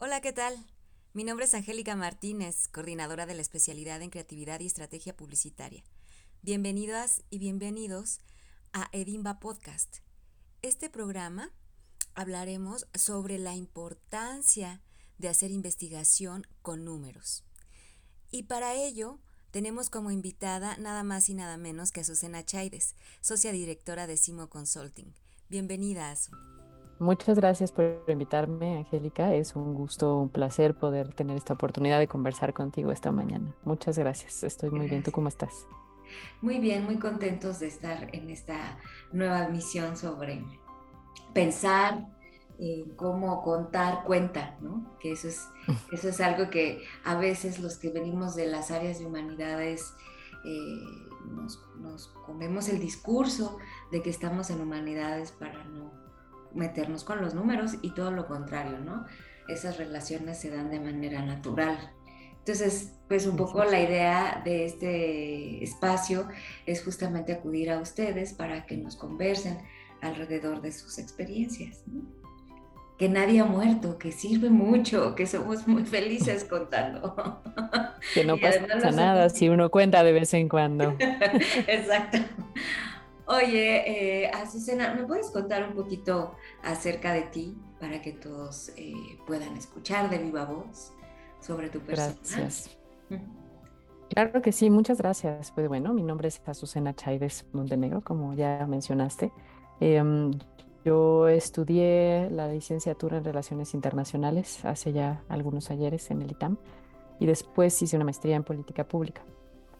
[0.00, 0.66] Hola, ¿qué tal?
[1.12, 5.84] Mi nombre es Angélica Martínez, coordinadora de la especialidad en creatividad y estrategia publicitaria.
[6.42, 8.18] Bienvenidas y bienvenidos
[8.72, 9.98] a Edimba Podcast.
[10.62, 11.52] Este programa
[12.16, 14.82] hablaremos sobre la importancia
[15.18, 17.44] de hacer investigación con números.
[18.32, 19.20] Y para ello
[19.52, 24.16] tenemos como invitada nada más y nada menos que a Susana Chaides, socia directora de
[24.16, 25.14] Simo Consulting.
[25.48, 26.32] Bienvenida, Azu.
[26.98, 29.34] Muchas gracias por invitarme, Angélica.
[29.34, 33.54] Es un gusto, un placer poder tener esta oportunidad de conversar contigo esta mañana.
[33.64, 34.44] Muchas gracias.
[34.44, 35.02] Estoy muy bien.
[35.02, 35.66] ¿Tú cómo estás?
[36.40, 38.78] Muy bien, muy contentos de estar en esta
[39.12, 40.44] nueva misión sobre
[41.32, 42.06] pensar
[42.60, 44.96] eh, cómo contar cuenta, ¿no?
[45.00, 45.48] Que eso es,
[45.92, 49.94] eso es algo que a veces los que venimos de las áreas de humanidades
[50.44, 50.84] eh,
[51.26, 53.58] nos, nos comemos el discurso
[53.90, 56.03] de que estamos en humanidades para no
[56.54, 59.04] meternos con los números y todo lo contrario, ¿no?
[59.48, 61.78] Esas relaciones se dan de manera natural.
[62.38, 66.28] Entonces, pues un poco la idea de este espacio
[66.66, 69.58] es justamente acudir a ustedes para que nos conversen
[70.02, 72.02] alrededor de sus experiencias, ¿no?
[72.98, 77.42] que nadie ha muerto, que sirve mucho, que somos muy felices contando.
[78.14, 80.94] Que no pasa nada si uno cuenta de vez en cuando.
[81.66, 82.18] Exacto.
[83.26, 88.92] Oye, eh, Azucena, ¿me puedes contar un poquito acerca de ti para que todos eh,
[89.26, 90.92] puedan escuchar de viva voz
[91.40, 92.14] sobre tu persona?
[92.22, 92.76] Gracias.
[94.10, 95.52] Claro que sí, muchas gracias.
[95.52, 99.32] Pues bueno, mi nombre es Azucena Chaides Montenegro, como ya mencionaste.
[99.80, 100.30] Em,
[100.84, 106.58] yo estudié la licenciatura en Relaciones Internacionales hace ya algunos ayeres en el ITAM
[107.18, 109.22] y después hice una maestría en Política Pública.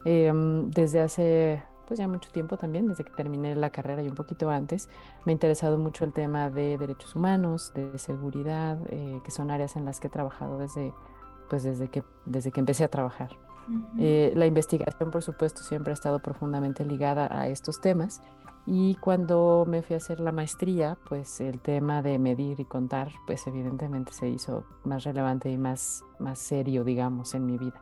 [0.06, 4.14] Em, desde hace pues ya mucho tiempo también, desde que terminé la carrera y un
[4.14, 4.88] poquito antes,
[5.24, 9.76] me ha interesado mucho el tema de derechos humanos, de seguridad, eh, que son áreas
[9.76, 10.92] en las que he trabajado desde,
[11.48, 13.30] pues desde, que, desde que empecé a trabajar.
[13.98, 18.20] Eh, la investigación, por supuesto, siempre ha estado profundamente ligada a estos temas
[18.66, 23.10] y cuando me fui a hacer la maestría, pues el tema de medir y contar,
[23.26, 27.80] pues evidentemente se hizo más relevante y más, más serio, digamos, en mi vida.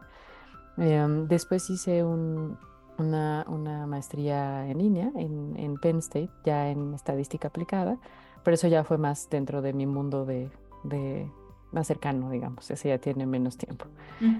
[0.77, 2.59] Em, después hice un,
[2.99, 7.99] una, una maestría en línea en, en, Penn State, ya en estadística aplicada,
[8.43, 10.51] pero eso ya fue más dentro de mi mundo de,
[10.85, 11.31] de
[11.73, 13.87] más cercano, digamos, ese ya tiene menos tiempo.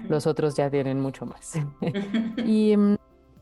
[0.07, 1.59] Los otros ya tienen mucho más.
[2.37, 2.95] y mm,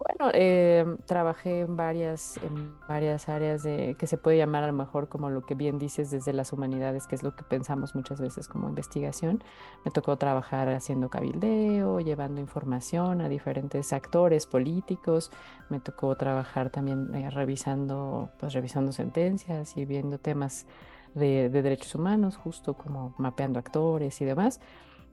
[0.07, 4.73] bueno, eh, trabajé en varias, en varias áreas de, que se puede llamar a lo
[4.73, 8.19] mejor como lo que bien dices desde las humanidades, que es lo que pensamos muchas
[8.19, 9.43] veces como investigación.
[9.85, 15.31] Me tocó trabajar haciendo cabildeo, llevando información a diferentes actores políticos.
[15.69, 20.65] Me tocó trabajar también eh, revisando, pues revisando sentencias y viendo temas
[21.13, 24.59] de, derechos humanos, justo como mapeando actores y demás.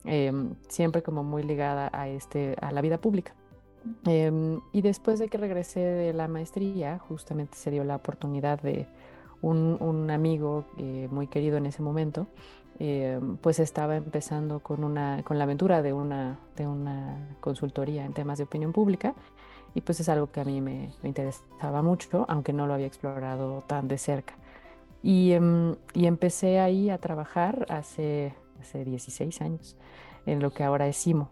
[0.04, 3.34] Em, siempre como muy ligada a, este, a la vida pública.
[4.04, 8.86] Em, y después de que regresé de la maestría, justamente se dio la oportunidad de
[9.42, 12.26] un, amigo eh, muy querido en ese momento,
[12.78, 18.12] em, pues estaba empezando con, una, con la aventura de una, de una consultoría en
[18.14, 19.14] temas de opinión pública
[19.74, 23.62] y pues es algo que a mí me, interesaba mucho, aunque no lo había explorado
[23.66, 24.34] tan de cerca.
[25.02, 29.76] Y, em, y empecé ahí a trabajar hace, hace 16 años
[30.26, 31.30] en lo que ahora es CIMO.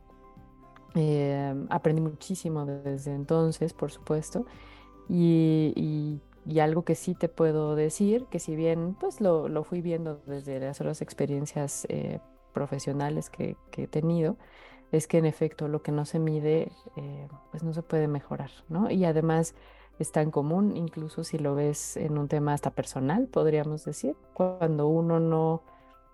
[0.96, 4.46] Eh, aprendí muchísimo desde entonces, por supuesto,
[5.08, 6.20] y,
[6.60, 10.80] algo que sí te puedo decir, que si bien pues lo, fui viendo desde las
[10.80, 12.20] otras experiencias eh,
[12.54, 14.36] profesionales que, he tenido,
[14.90, 18.50] es que en efecto lo que no se mide eh, pues no se puede mejorar,
[18.68, 18.90] ¿no?
[18.90, 19.54] Y además
[19.98, 24.88] es tan común, incluso si lo ves en un tema hasta personal, podríamos decir, cuando
[24.88, 25.62] uno no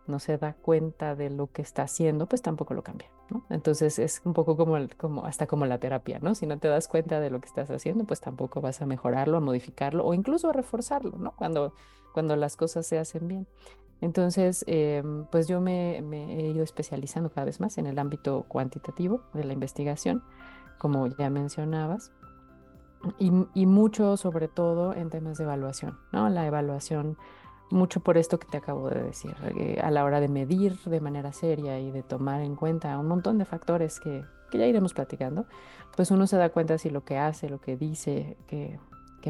[0.06, 3.44] no se da cuenta de lo que está haciendo, pues tampoco lo cambia, ¿no?
[3.50, 6.34] Entonces es un poco como, como hasta como la terapia, ¿no?
[6.34, 9.38] Si no te das cuenta de lo que estás haciendo, pues tampoco vas a mejorarlo,
[9.38, 11.32] a modificarlo o incluso a reforzarlo, ¿no?
[11.32, 11.75] Cuando,
[12.12, 13.47] cuando las cosas se hacen bien.
[14.00, 19.23] Entonces, em, pues yo me, he ido especializando cada vez más en el ámbito cuantitativo
[19.32, 20.25] de la investigación,
[20.79, 22.11] como ya mencionabas,
[23.19, 26.29] y, y mucho sobre todo en temas de evaluación, ¿no?
[26.29, 27.17] La evaluación
[27.72, 31.00] mucho por esto que te acabo de decir, eh, a la hora de medir de
[31.00, 35.46] manera seria y de tomar en cuenta un montón de factores que, ya iremos platicando,
[35.96, 38.78] pues uno se da cuenta si lo que hace, lo que dice, que,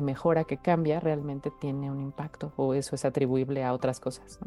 [0.02, 4.40] mejora, que cambia, realmente tiene un impacto o eso es atribuible a otras cosas.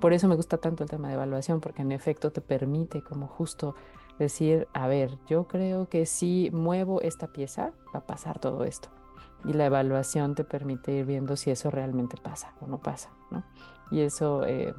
[0.00, 3.26] Por eso me gusta tanto el tema de evaluación, porque en efecto te permite como
[3.26, 3.74] justo
[4.18, 8.95] decir, a ver, yo creo que si muevo esta pieza, va a pasar todo esto
[9.44, 13.44] y la evaluación te permite ir viendo si eso realmente pasa o no pasa, ¿no?
[13.90, 14.74] Y eso, eh,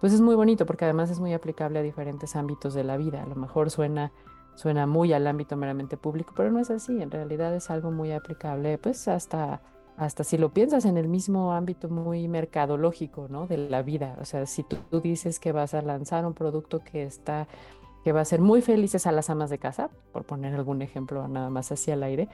[0.00, 3.22] pues es muy bonito porque además es muy aplicable a diferentes ámbitos de la vida.
[3.22, 4.12] A lo mejor suena,
[4.54, 7.00] suena muy al ámbito meramente público, pero no es así.
[7.00, 9.62] En realidad es algo muy aplicable, pues hasta,
[9.96, 13.46] hasta si lo piensas en el mismo ámbito muy mercadológico, ¿no?
[13.46, 14.16] De la vida.
[14.20, 17.46] O sea, si tú, dices que vas a lanzar un producto que está
[18.04, 21.28] que va a ser muy felices a las amas de casa, por poner algún ejemplo
[21.28, 22.28] nada más así al aire,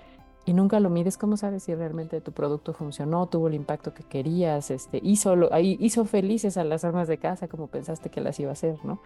[0.49, 4.03] y nunca lo mides, ¿cómo sabes si realmente tu producto funcionó, tuvo el impacto que
[4.03, 8.49] querías, este, hizo, hizo felices a las amas de casa como pensaste que las iba
[8.49, 8.99] a hacer, ¿no?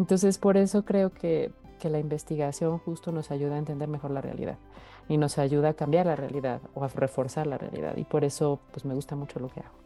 [0.00, 4.20] Entonces, por eso creo que, que la investigación justo nos ayuda a entender mejor la
[4.20, 4.58] realidad
[5.08, 7.96] y nos ayuda a cambiar la realidad o a reforzar la realidad.
[7.96, 9.78] Y por eso, pues me gusta mucho lo que hago.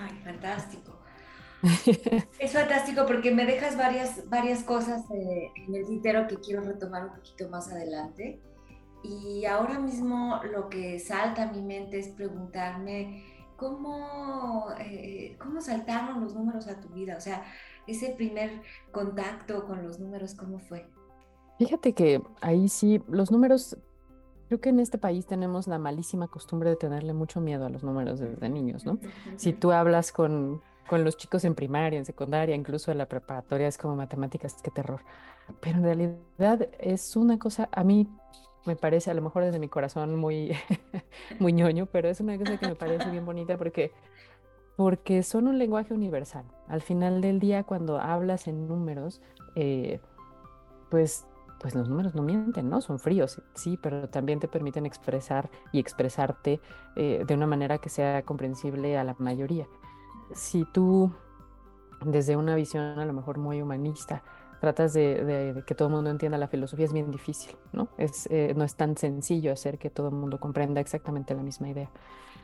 [0.00, 0.92] Ay, fantástico.
[2.38, 7.06] es fantástico porque me dejas varias, varias cosas eh, en el tintero que quiero retomar
[7.06, 8.40] un poquito más adelante.
[9.02, 13.24] Y ahora mismo lo que salta a mi mente es preguntarme
[13.56, 17.44] cómo, eh, cómo saltaron los números a tu vida, o sea,
[17.86, 20.88] ese primer contacto con los números, ¿cómo fue?
[21.58, 23.76] Fíjate que ahí sí, los números,
[24.48, 27.84] creo que en este país tenemos la malísima costumbre de tenerle mucho miedo a los
[27.84, 28.98] números desde niños, ¿no?
[29.36, 33.68] Si tú hablas con, con los chicos en primaria, en secundaria, incluso en la preparatoria,
[33.68, 35.02] es como matemáticas, qué terror.
[35.60, 38.08] Pero en realidad es una cosa, a mí
[38.66, 40.52] me parece, a lo mejor desde mi corazón muy,
[41.38, 43.92] muy ñoño, pero es una cosa que me parece bien bonita porque,
[44.76, 46.44] porque son un lenguaje universal.
[46.68, 49.20] Al final del día, cuando hablas en números,
[49.54, 50.00] eh,
[50.90, 51.26] pues,
[51.60, 52.80] pues los números no mienten, ¿no?
[52.80, 56.60] Son fríos, sí, pero también te permiten expresar y expresarte
[56.96, 59.66] eh, de una manera que sea comprensible a la mayoría.
[60.34, 61.12] Si tú,
[62.04, 64.22] desde una visión a lo mejor muy humanista,
[64.60, 67.88] tratas de, que todo el mundo entienda la filosofía, es bien difícil, ¿no?
[67.96, 71.70] Es, eh, no es tan sencillo hacer que todo el mundo comprenda exactamente la misma
[71.70, 71.90] idea.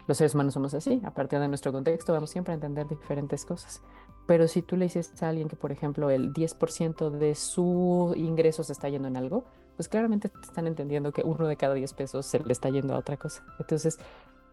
[0.07, 3.45] Los seres humanos somos así, a partir de nuestro contexto vamos siempre a entender diferentes
[3.45, 3.83] cosas.
[4.27, 8.65] Pero si tú le dices a alguien que, por ejemplo, el 10% de su ingreso
[8.65, 9.45] se está yendo en algo,
[9.77, 12.99] pues claramente están entendiendo que uno de cada 10 pesos se le está yendo a
[12.99, 13.45] otra cosa.
[13.59, 13.99] Entonces,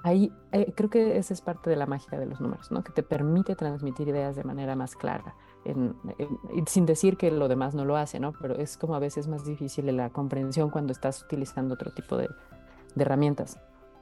[0.03, 2.83] ahí eh, creo que esa es parte de la magia de los números, ¿no?
[2.83, 5.35] Que te permite transmitir ideas de manera más clara
[6.67, 8.33] sin decir que lo demás no lo hace, ¿no?
[8.33, 12.29] Pero es como a veces más difícil la comprensión cuando estás utilizando otro tipo de,
[12.95, 13.59] herramientas.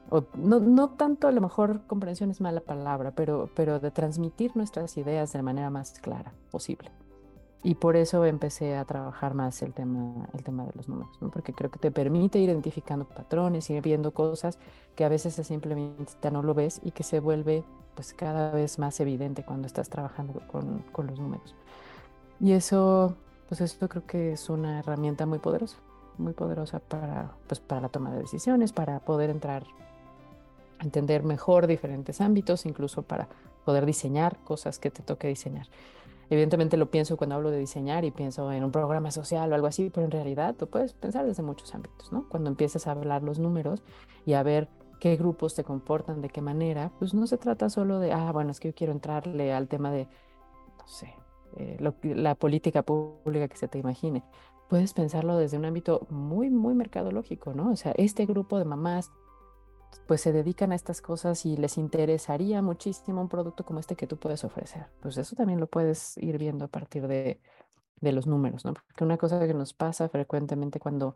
[0.09, 4.55] O no, no, tanto a lo mejor comprensión es mala palabra, pero, pero de transmitir
[4.55, 6.91] nuestras ideas de manera más clara posible.
[7.63, 11.29] Y por eso empecé a trabajar más el tema, el tema de los números, ¿no?
[11.29, 14.57] porque creo que te permite ir identificando patrones, ir viendo cosas
[14.95, 17.63] que a veces simplemente no lo ves y que se vuelve
[17.93, 21.55] pues cada vez más evidente cuando estás trabajando con, con los números.
[22.39, 23.15] Y eso,
[23.47, 25.77] pues esto creo que es una herramienta muy poderosa,
[26.17, 29.63] muy poderosa para, pues para la toma de decisiones, para poder entrar
[30.81, 33.27] entender mejor diferentes ámbitos, incluso para
[33.65, 35.67] poder diseñar cosas que te toque diseñar.
[36.31, 39.67] Evidentemente lo pienso cuando hablo de diseñar y pienso en un programa social o algo
[39.67, 42.29] así, pero en realidad tú puedes pensar desde muchos ámbitos, ¿no?
[42.29, 43.83] Cuando empiezas a hablar los números
[44.25, 44.69] y a ver
[45.01, 48.51] qué grupos te comportan, de qué manera, pues no se trata solo de, ah, bueno,
[48.51, 50.05] es que yo quiero entrarle al tema de,
[50.79, 51.13] no sé,
[51.57, 51.77] eh,
[52.15, 54.23] la política pública que se te imagine.
[54.69, 57.71] Puedes pensarlo desde un ámbito muy, muy mercadológico, ¿no?
[57.71, 59.11] O sea, este grupo de mamás
[60.07, 64.07] pues se dedican a estas cosas y les interesaría muchísimo un producto como este que
[64.07, 64.87] tú puedes ofrecer.
[65.01, 67.39] Pues eso también lo puedes ir viendo a partir de,
[68.01, 68.73] de los números, ¿no?
[68.73, 71.15] Porque una cosa que nos pasa frecuentemente cuando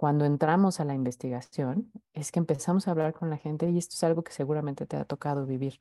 [0.00, 3.92] cuando entramos a la investigación es que empezamos a hablar con la gente y esto
[3.94, 5.78] es algo que seguramente te ha tocado vivir.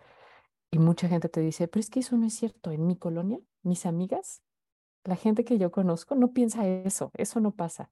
[0.72, 2.72] Y mucha gente te dice, pero es que eso no es cierto.
[2.72, 4.42] En mi colonia, mis amigas,
[5.06, 7.92] la gente que yo conozco no piensa eso, eso no pasa.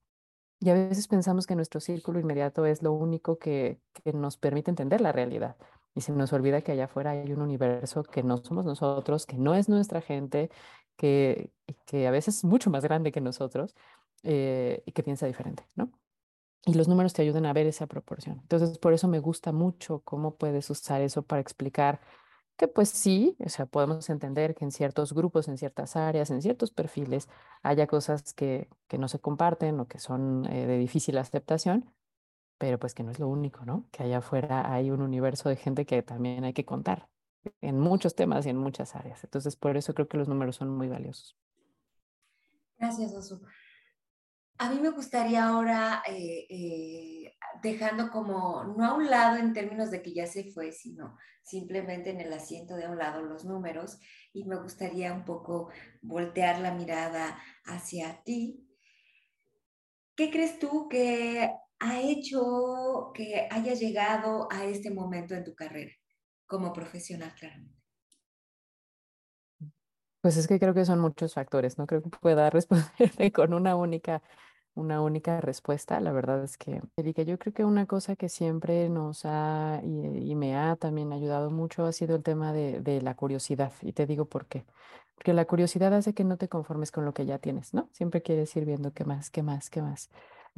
[0.59, 4.71] Y a veces pensamos que nuestro círculo inmediato es lo único que, que nos permite
[4.71, 5.55] entender la realidad.
[5.95, 9.37] Y se nos olvida que allá afuera hay un universo que no somos nosotros, que
[9.37, 10.49] no es nuestra gente,
[10.95, 11.51] que,
[11.85, 13.75] que a veces es mucho más grande que nosotros
[14.23, 15.91] eh, y que piensa diferente, ¿no?
[16.67, 18.39] y los números te ayudan a ver esa proporción.
[18.41, 22.01] Entonces, por eso me gusta mucho cómo puedes usar eso para explicar
[22.57, 26.41] que pues sí, o sea, podemos entender que en ciertos grupos, en ciertas áreas, en
[26.41, 27.29] ciertos perfiles,
[27.61, 31.93] haya cosas que, que no se comparten o que son eh, de difícil aceptación,
[32.57, 33.85] pero pues que no es lo único, ¿no?
[33.91, 37.07] Que allá afuera hay un universo de gente que también hay que contar
[37.61, 39.23] en muchos temas y en muchas áreas.
[39.23, 41.37] Entonces, por eso creo que los números son muy valiosos.
[42.79, 43.39] Gracias, Osu.
[44.59, 49.91] A mí me gustaría ahora, eh, eh, dejando como, no a un lado en términos
[49.91, 53.45] de que ya se fue, sino simplemente en el asiento de a un lado los
[53.45, 53.99] números,
[54.33, 55.69] y me gustaría un poco
[56.01, 58.67] voltear la mirada hacia ti.
[60.15, 65.91] ¿Qué crees tú que ha hecho que haya llegado a este momento en tu carrera
[66.47, 67.77] como profesional, claramente?
[70.21, 73.75] Pues es que creo que son muchos factores, no creo que pueda responderte con una
[73.75, 74.21] única,
[74.77, 75.99] una única respuesta.
[75.99, 80.35] La verdad es que, Erika, yo creo que una cosa que siempre nos ha y,
[80.35, 83.73] me ha también ayudado mucho ha sido el tema de, de la curiosidad.
[83.81, 84.65] Y te digo por qué.
[85.15, 87.89] Porque la curiosidad hace que no te conformes con lo que ya tienes, ¿no?
[87.91, 90.09] Siempre quieres ir viendo qué más, qué más, qué más.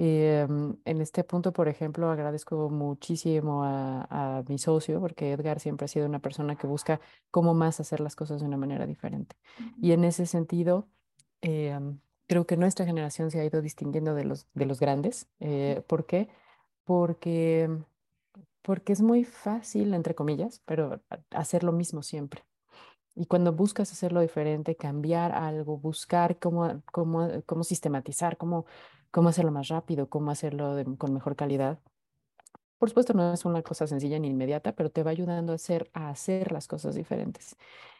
[0.01, 5.87] Em, en este punto, por ejemplo, agradezco muchísimo a, mi socio porque Edgar siempre ha
[5.89, 9.35] sido una persona que busca cómo más hacer las cosas de una manera diferente.
[9.81, 10.87] Y en ese sentido,
[11.41, 11.99] em,
[12.29, 15.27] creo que nuestra generación se ha ido distinguiendo de los, de los grandes.
[15.39, 16.29] Eh, ¿Por qué?
[16.83, 17.67] Porque,
[18.61, 22.45] porque es muy fácil, entre comillas, pero hacer lo mismo siempre.
[23.15, 28.67] Y cuando buscas hacerlo diferente, cambiar algo, buscar cómo, cómo, cómo sistematizar, cómo,
[29.09, 31.79] cómo hacerlo más rápido, cómo hacerlo con mejor calidad.
[32.77, 35.89] Por supuesto, no es una cosa sencilla ni inmediata, pero te va ayudando a hacer,
[35.93, 37.57] a hacer las cosas diferentes.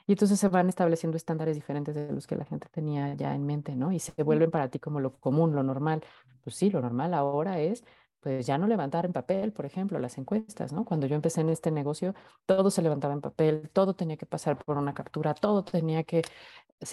[0.09, 3.45] Y entonces se van estableciendo estándares diferentes de los que la gente tenía ya en
[3.45, 3.91] mente, ¿no?
[3.91, 6.03] Y se vuelven para ti como lo común, lo normal.
[6.43, 7.83] Pues sí, lo normal ahora es
[8.19, 10.83] pues ya no levantar en papel, por ejemplo, las encuestas, ¿no?
[10.83, 12.15] Cuando yo empecé en este negocio,
[12.47, 16.23] todo se levantaba en papel, todo tenía que pasar por una captura, todo tenía que...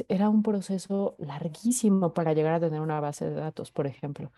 [0.08, 4.30] Era un proceso larguísimo para llegar a tener una base de datos, por ejemplo.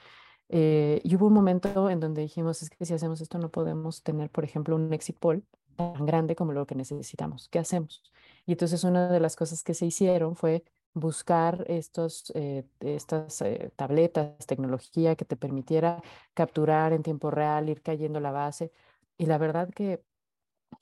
[0.50, 4.04] Eh, y hubo un momento en donde dijimos, es que si hacemos esto no podemos
[4.04, 5.44] tener, por ejemplo, un exit poll
[5.78, 7.48] tan grande como lo que necesitamos.
[7.48, 8.02] ¿Qué hacemos?
[8.46, 13.70] Y entonces una de las cosas que se hicieron fue buscar estos, eh, estas eh,
[13.76, 16.02] tabletas, tecnología que te permitiera
[16.34, 18.72] capturar en tiempo real, ir cayendo la base.
[19.18, 20.02] Y la verdad que,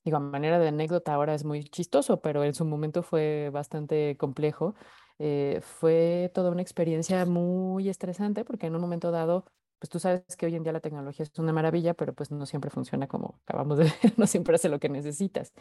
[0.04, 4.16] digo, a manera de anécdota ahora es muy chistoso, pero en su momento fue bastante
[4.18, 4.74] complejo.
[5.18, 9.44] Eh, fue toda una experiencia muy estresante porque en un momento dado
[9.78, 12.46] pues tú sabes que hoy en día la tecnología es una maravilla, pero pues no
[12.46, 15.52] siempre funciona como acabamos de ver, no siempre hace lo que necesitas.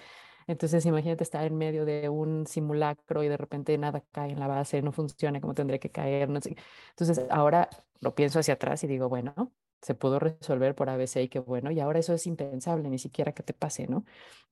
[0.48, 4.48] Entonces imagínate estar en medio de un simulacro y de repente nada cae en la
[4.48, 6.56] base, no funciona como tendría que caer, no sé.
[6.92, 7.70] Entonces ahora
[8.00, 11.72] lo pienso hacia atrás y digo, bueno, se pudo resolver por ABC y qué bueno,
[11.72, 14.06] y ahora eso es impensable, ni siquiera que te pase, ¿no?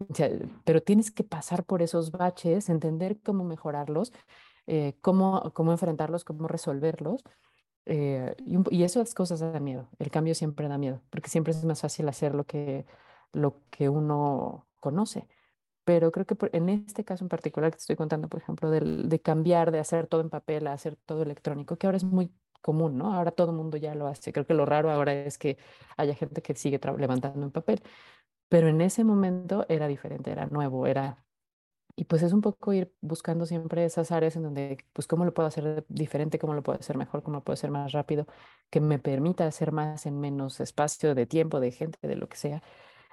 [0.10, 0.30] O sea,
[0.64, 4.14] pero tienes que pasar por esos baches, entender cómo mejorarlos,
[4.68, 7.24] eh, cómo, cómo enfrentarlos, cómo resolverlos
[7.86, 9.90] eh, y, esas cosas dan miedo.
[10.00, 12.86] El cambio siempre da miedo, porque siempre es más fácil hacer lo que,
[13.34, 15.28] lo que uno conoce.
[15.86, 19.22] Pero creo que en este caso en particular que te estoy contando, por ejemplo, de
[19.22, 22.98] cambiar de hacer todo en papel a hacer todo electrónico, que ahora es muy común,
[22.98, 23.14] ¿no?
[23.14, 24.34] Ahora todo el mundo ya lo hace.
[24.34, 25.58] Creo que lo raro ahora es que
[25.98, 27.84] haya gente que sigue levantando en papel.
[28.50, 31.23] Pero en ese momento era diferente, era nuevo, era
[31.96, 35.34] y pues es un poco ir buscando siempre esas áreas en donde, pues, cómo lo
[35.34, 38.28] puedo hacer diferente, cómo lo puedo hacer mejor, cómo lo puedo hacer más rápido,
[38.70, 42.38] que me permita hacer más en menos espacio de tiempo, de gente, de lo que
[42.38, 42.64] sea.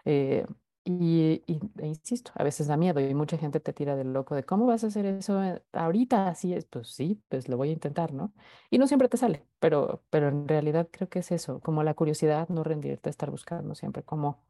[0.04, 0.46] Eh,
[0.84, 1.42] y,
[1.78, 4.66] e insisto, a veces da miedo y mucha gente te tira del loco de cómo
[4.66, 8.12] vas a hacer eso eh, ahorita, así es, pues sí, pues lo voy a intentar,
[8.14, 8.32] ¿no?
[8.70, 11.94] Y no siempre te sale, pero, pero en realidad creo que es eso, como la
[11.94, 14.42] curiosidad, no rendirte, estar buscando siempre como,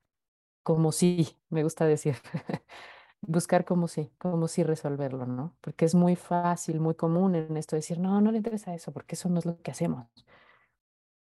[0.62, 2.16] como sí, me gusta decir.
[3.22, 5.56] buscar cómo sí, cómo sí resolverlo, ¿no?
[5.60, 9.14] Porque es muy fácil, muy común en esto decir, no, no le interesa eso, porque
[9.14, 10.06] eso no es lo que hacemos.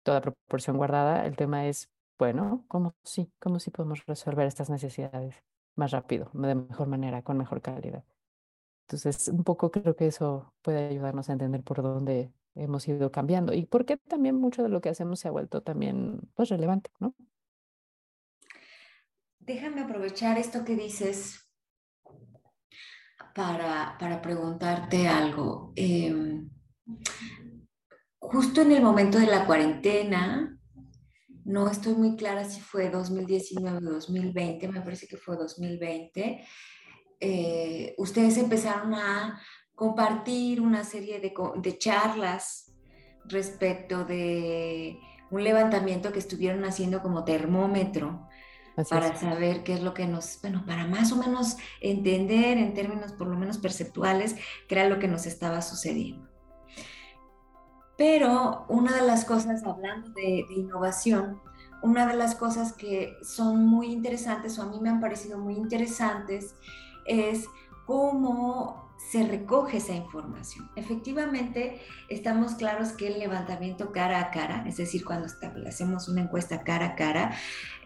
[0.02, 3.32] Toda proporción guardada, el tema es, bueno, ¿cómo sí?
[3.40, 5.42] ¿Cómo sí podemos resolver estas necesidades
[5.76, 8.04] más rápido, de mejor manera, con mejor calidad?
[8.86, 13.52] Entonces, un poco creo que eso puede ayudarnos a entender por dónde hemos ido cambiando
[13.52, 16.90] y por qué también mucho de lo que hacemos se ha vuelto también, pues, relevante,
[17.00, 17.14] ¿no?
[19.38, 21.43] Déjame aprovechar esto que dices
[23.34, 25.72] para, preguntarte algo.
[25.74, 26.48] Em,
[28.18, 30.58] justo en el momento de la cuarentena,
[31.44, 36.44] no estoy muy clara si fue 2019 o 2020, me parece que fue 2020,
[37.20, 39.40] eh, ustedes empezaron a
[39.74, 42.72] compartir una serie de, de charlas
[43.24, 44.98] respecto de
[45.30, 48.28] un levantamiento que estuvieron haciendo como termómetro
[48.88, 53.12] para saber qué es lo que nos, bueno, para más o menos entender en términos
[53.12, 54.34] por lo menos perceptuales
[54.68, 56.28] qué era lo que nos estaba sucediendo.
[57.96, 61.40] Pero una de las cosas, hablando de, de innovación,
[61.82, 65.54] una de las cosas que son muy interesantes o a mí me han parecido muy
[65.54, 66.56] interesantes
[67.06, 67.46] es
[67.86, 70.70] cómo se recoge esa información.
[70.76, 75.28] Efectivamente, estamos claros que el levantamiento cara a cara, es decir, cuando
[75.66, 77.36] hacemos una encuesta cara a cara,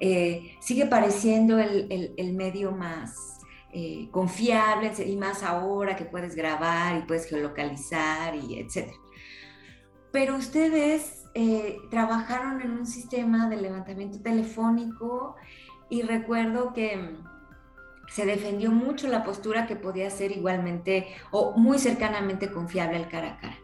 [0.00, 3.40] eh, sigue pareciendo el, medio más
[3.72, 8.96] eh, confiable y más ahora que puedes grabar y puedes geolocalizar y etcétera.
[10.12, 15.36] Pero ustedes eh, trabajaron en un sistema de levantamiento telefónico
[15.90, 17.16] y recuerdo que
[18.08, 23.32] se defendió mucho la postura que podía ser igualmente o muy cercanamente confiable al cara
[23.32, 23.58] a cara.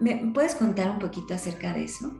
[0.00, 2.12] ¿Me puedes contar un poquito acerca de eso?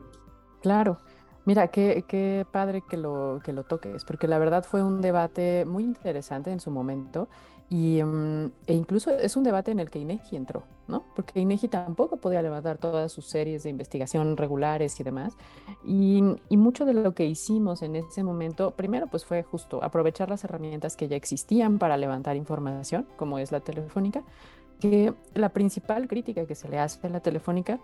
[0.61, 0.99] Claro.
[1.45, 5.63] Mira, qué, qué padre que lo, que lo toques, porque la verdad fue un debate
[5.65, 7.29] muy interesante en su momento
[7.69, 11.03] y, mm, e incluso es un debate en el que INEGI entró, ¿no?
[11.15, 15.35] Porque INEGI tampoco podía levantar todas sus series de investigación regulares y demás.
[15.83, 20.29] Y, y, mucho de lo que hicimos en ese momento, primero pues fue justo aprovechar
[20.29, 24.23] las herramientas que ya existían para levantar información, como es la telefónica,
[24.79, 27.79] que la principal crítica que se le hace a la telefónica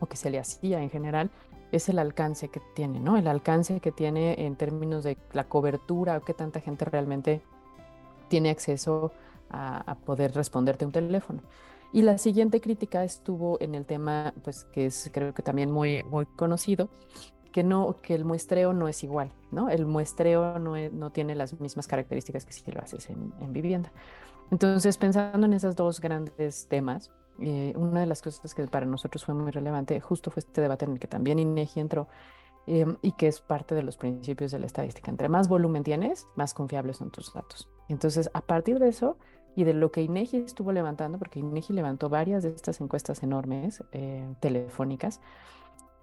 [0.00, 1.30] o que se le hacía en general
[1.72, 3.16] es el alcance que tiene, ¿no?
[3.16, 7.42] El alcance que tiene en términos de la cobertura o qué tanta gente realmente
[8.28, 9.12] tiene acceso
[9.50, 11.42] a, poder responderte un teléfono.
[11.92, 16.02] Y la siguiente crítica estuvo en el tema, pues que es creo que también muy,
[16.04, 16.88] muy conocido,
[17.52, 19.70] que no, que el muestreo no es igual, ¿no?
[19.70, 23.92] El muestreo no, no tiene las mismas características que si lo haces en, en vivienda.
[24.50, 29.24] Entonces, pensando en esos dos grandes temas, eh, una de las cosas que para nosotros
[29.24, 32.08] fue muy relevante justo fue este debate en el que también INEGI entró
[32.66, 35.10] em, y que es parte de los principios de la estadística.
[35.10, 37.68] Entre más volumen tienes, más confiables son tus datos.
[37.88, 39.16] Entonces, a partir de eso
[39.54, 43.82] y de lo que INEGI estuvo levantando, porque INEGI levantó varias de estas encuestas enormes
[43.92, 45.20] eh, telefónicas,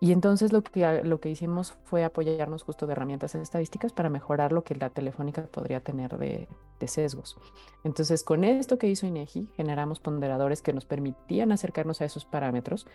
[0.04, 4.52] y entonces lo que, lo que hicimos fue apoyarnos justo de herramientas estadísticas para mejorar
[4.52, 6.50] lo que la telefónica podría tener de,
[6.88, 7.38] sesgos.
[7.86, 12.86] Entonces, con esto que hizo INEGI, generamos ponderadores que nos permitían acercarnos a esos parámetros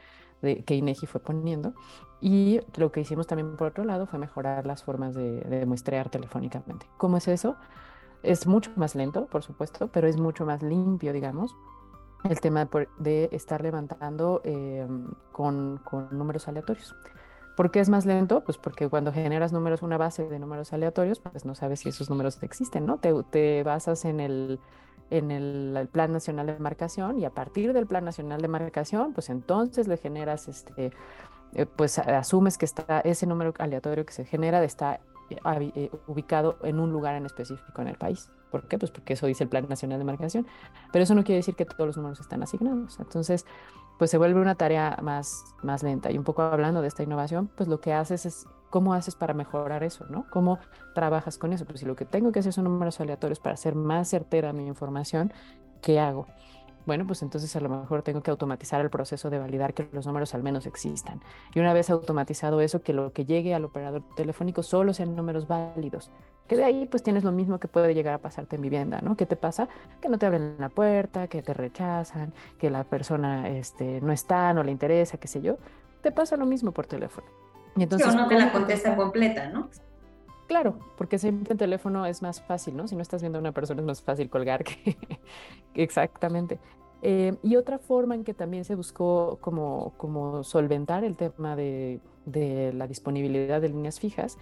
[0.42, 1.72] de, que INEGI fue poniendo.
[2.20, 6.84] Y lo que hicimos también por otro lado fue mejorar las formas de, muestrear telefónicamente.
[6.98, 7.56] ¿Cómo es eso?
[8.22, 11.56] Es mucho más lento, por supuesto, pero es mucho más limpio, digamos
[12.24, 16.94] el tema de estar levantando em, con, números aleatorios.
[17.56, 18.44] ¿Por qué es más lento?
[18.44, 22.08] Pues porque cuando generas números, una base de números aleatorios, pues no sabes si esos
[22.08, 22.98] números existen, ¿no?
[22.98, 24.60] Te, basas en el,
[25.10, 29.28] en el, Plan Nacional de Marcación y a partir del Plan Nacional de Marcación, pues
[29.28, 30.92] entonces le generas, este,
[31.54, 35.00] eh, pues asumes que está ese número aleatorio que se genera está
[36.06, 38.30] ubicado en un lugar en específico en el país.
[38.50, 38.78] ¿Por qué?
[38.78, 40.46] Pues porque eso dice el Plan Nacional de Marcación.
[40.92, 42.98] Pero eso no quiere decir que todos los números están asignados.
[42.98, 43.44] Entonces,
[43.98, 46.10] pues se vuelve una tarea más, más lenta.
[46.10, 49.34] Y un poco hablando de esta innovación, pues lo que haces es cómo haces para
[49.34, 50.26] mejorar eso, ¿no?
[50.30, 50.58] ¿Cómo
[50.94, 51.64] trabajas con eso?
[51.64, 54.66] Pues si lo que tengo que hacer son números aleatorios para hacer más certera mi
[54.66, 55.32] información,
[55.82, 56.26] ¿qué hago?
[56.86, 60.06] Bueno, pues entonces a lo mejor tengo que automatizar el proceso de validar que los
[60.06, 61.20] números al menos existan.
[61.54, 65.46] Y una vez automatizado eso, que lo que llegue al operador telefónico solo sean números
[65.46, 66.10] válidos.
[66.46, 69.16] Que de ahí pues tienes lo mismo que puede llegar a pasarte en vivienda, ¿no?
[69.16, 69.68] ¿Qué te pasa?
[70.00, 74.54] Que no te abren la puerta, que te rechazan, que la persona este, no está,
[74.54, 75.58] no le interesa, qué sé yo.
[76.02, 77.26] Te pasa lo mismo por teléfono.
[77.76, 79.68] Y entonces, no te la contesta completa, ¿no?
[80.48, 82.88] Claro, porque siempre en teléfono es más fácil, ¿no?
[82.88, 84.96] Si no estás viendo a una persona es más fácil colgar que
[85.74, 86.58] exactamente.
[87.02, 92.00] Eh, y otra forma en que también se buscó como, como solventar el tema de,
[92.24, 94.38] de, la disponibilidad de líneas fijas,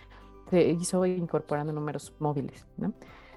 [0.49, 2.95] se hizo incorporando números móviles, ¿no?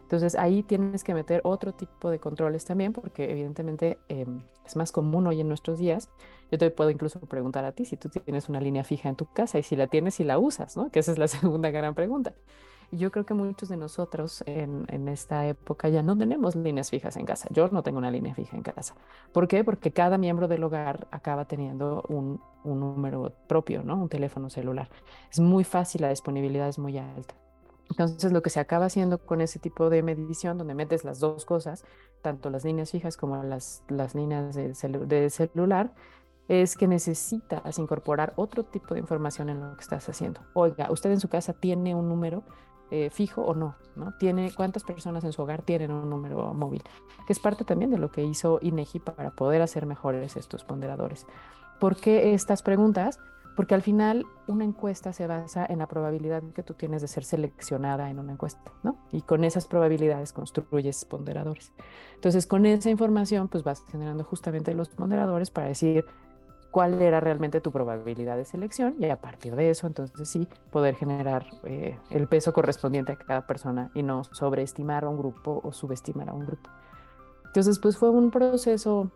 [0.09, 4.91] Entonces ahí tienes que meter otro tipo de controles también, porque evidentemente em, es más
[4.91, 6.09] común hoy en nuestros días.
[6.51, 9.25] Yo te puedo incluso preguntar a ti si tú tienes una línea fija en tu
[9.25, 10.89] casa y si la tienes y la usas, ¿no?
[10.89, 12.33] Que esa es la segunda gran pregunta.
[12.91, 17.17] Yo creo que muchos de nosotros en, en, esta época ya no tenemos líneas fijas
[17.17, 17.47] en casa.
[17.51, 18.95] Yo no tengo una línea fija en casa.
[19.31, 19.63] ¿Por qué?
[19.63, 23.95] Porque cada miembro del hogar acaba teniendo un, un número propio, ¿no?
[23.95, 24.89] Un teléfono celular.
[25.31, 27.35] Es muy fácil, la disponibilidad es muy alta.
[27.89, 31.45] Entonces, lo que se acaba haciendo con ese tipo de medición, donde metes las dos
[31.45, 31.85] cosas,
[32.21, 34.73] tanto las líneas fijas como las, las líneas de,
[35.07, 35.93] de celular,
[36.49, 40.41] es que necesitas incorporar otro tipo de información en lo que estás haciendo.
[40.53, 42.43] Oiga, usted en su casa tiene un número
[42.89, 44.15] eh, fijo o no, ¿no?
[44.17, 46.81] Tiene, ¿Cuántas personas en su hogar tienen un número móvil?
[47.27, 51.27] Que es parte también de lo que hizo INEGI para poder hacer mejores estos ponderadores.
[51.79, 53.19] ¿Por qué estas preguntas?
[53.55, 57.25] Porque al final una encuesta se basa en la probabilidad que tú tienes de ser
[57.25, 58.97] seleccionada en una encuesta, ¿no?
[59.11, 61.73] Y con esas probabilidades construyes ponderadores.
[62.15, 66.05] Entonces, con esa información, pues vas generando justamente los ponderadores para decir,
[66.71, 70.95] cuál era realmente tu probabilidad de selección y a partir de eso entonces sí poder
[70.95, 75.73] generar eh, el peso correspondiente a cada persona y no sobreestimar a un grupo o
[75.73, 76.69] subestimar a un grupo.
[77.47, 79.09] Entonces pues fue un proceso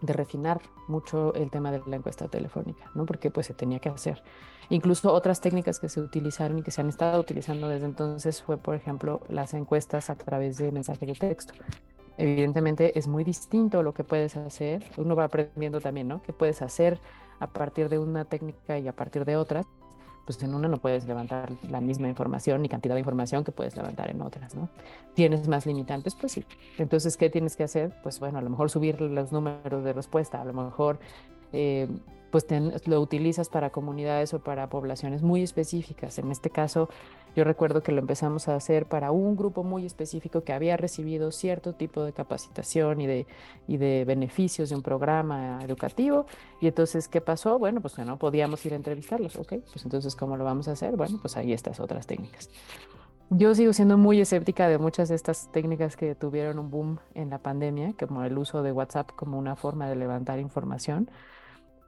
[0.00, 3.04] de refinar mucho el tema de la encuesta telefónica, ¿no?
[3.04, 4.22] Porque pues se tenía que hacer.
[4.70, 8.58] Incluso otras técnicas que se utilizaron y que se han estado utilizando desde entonces fue,
[8.58, 11.54] por ejemplo, las encuestas a través de mensaje de texto
[12.18, 14.84] evidentemente es muy distinto lo que puedes hacer.
[14.96, 16.22] Uno va aprendiendo también, ¿no?
[16.22, 16.98] ¿Qué puedes hacer
[17.40, 19.66] a partir de una técnica y a partir de otras?
[20.28, 23.74] pues en una no puedes levantar la misma información ni cantidad de información que puedes
[23.74, 24.68] levantar en otras, ¿no?
[25.14, 26.14] ¿Tienes más limitantes?
[26.14, 26.44] Pues sí.
[26.76, 27.94] Entonces, ¿qué tienes que hacer?
[28.02, 30.98] Pues bueno, a lo mejor subir los números de respuesta, a lo mejor
[31.54, 31.88] eh,
[32.30, 32.44] pues
[32.84, 36.18] lo utilizas para comunidades o para poblaciones muy específicas.
[36.18, 36.90] En este caso,
[37.38, 41.30] yo recuerdo que lo empezamos a hacer para un grupo muy específico que había recibido
[41.30, 43.28] cierto tipo de capacitación y de,
[43.68, 46.26] y de beneficios de un programa educativo.
[46.60, 47.56] Y entonces, ¿qué pasó?
[47.56, 49.36] Bueno, pues no podíamos ir a entrevistarlos.
[49.36, 50.96] Ok, pues entonces, ¿cómo lo vamos a hacer?
[50.96, 52.50] Bueno, pues ahí estas otras técnicas.
[53.30, 57.30] Yo sigo siendo muy escéptica de muchas de estas técnicas que tuvieron un boom en
[57.30, 61.08] la pandemia, como el uso de WhatsApp como una forma de levantar información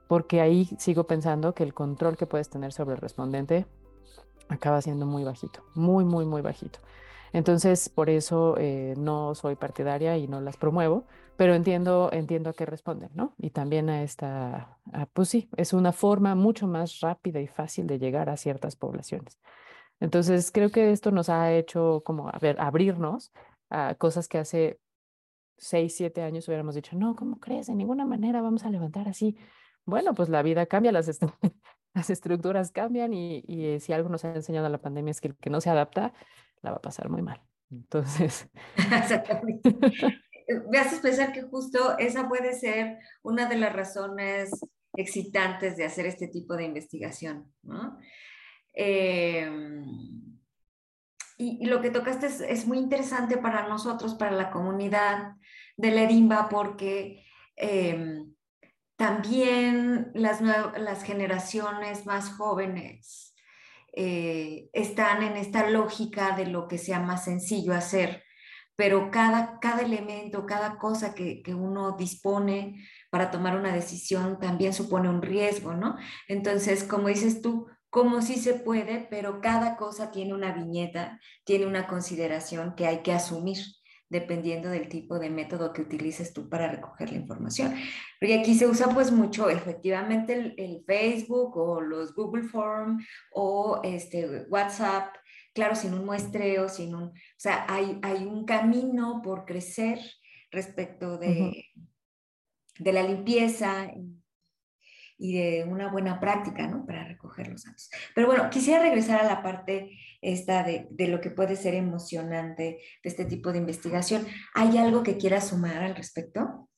[0.06, 3.66] porque ahí sigo pensando que el control que puedes tener sobre el respondente
[4.50, 6.80] acaba siendo muy bajito, muy, muy, muy bajito.
[7.32, 12.52] Entonces, por eso eh, no soy partidaria y no las promuevo, pero entiendo, entiendo a
[12.52, 13.34] qué responden, ¿no?
[13.38, 14.78] Y también a esta,
[15.12, 19.38] pues sí, es una forma mucho más rápida y fácil de llegar a ciertas poblaciones.
[20.00, 23.32] Entonces, creo que esto nos ha hecho como, a ver, abrirnos
[23.70, 24.80] a cosas que hace
[25.56, 27.68] seis, siete años hubiéramos dicho, no, ¿cómo crees?
[27.68, 29.36] De ninguna manera vamos a levantar así
[29.90, 31.08] bueno, pues la vida cambia, las,
[31.94, 35.37] las estructuras cambian y, y, si algo nos ha enseñado la pandemia es que el
[35.37, 36.12] que no se adapta
[36.62, 37.40] la va a pasar muy mal.
[37.70, 38.48] Entonces.
[38.76, 39.76] Exactamente.
[40.68, 44.50] Me haces pensar que justo esa puede ser una de las razones
[44.94, 47.98] excitantes de hacer este tipo de investigación, ¿no?
[48.72, 49.85] Em,
[51.38, 55.37] y, lo que tocaste es, muy interesante para nosotros, para la comunidad
[55.76, 57.24] de la Edimba, porque
[57.57, 58.24] eh,
[59.00, 63.34] también las, las generaciones más jóvenes
[63.94, 68.22] eh, están en esta lógica de lo que sea más sencillo hacer,
[68.76, 74.74] pero cada, cada elemento, cada cosa que, que uno dispone para tomar una decisión también
[74.74, 75.96] supone un riesgo, ¿no?
[76.28, 81.66] Entonces, como dices tú, como sí se puede, pero cada cosa tiene una viñeta, tiene
[81.66, 83.56] una consideración que hay que asumir
[84.11, 87.75] dependiendo del tipo de método que utilices tú para recoger la información.
[88.20, 92.99] Y aquí se usa pues mucho efectivamente el, Facebook o los Google Form
[93.33, 95.14] o este WhatsApp,
[95.55, 100.01] claro, sin un muestreo, sin un, o sea, hay, hay un camino por crecer
[100.51, 101.66] respecto de,
[102.79, 103.92] de la limpieza
[105.20, 106.87] y de una buena práctica, ¿no?
[106.87, 107.90] Para recoger los datos.
[108.14, 112.62] Pero bueno, quisiera regresar a la parte esta de, de, lo que puede ser emocionante
[113.02, 114.26] de este tipo de investigación.
[114.54, 116.68] ¿Hay algo que quieras sumar al respecto?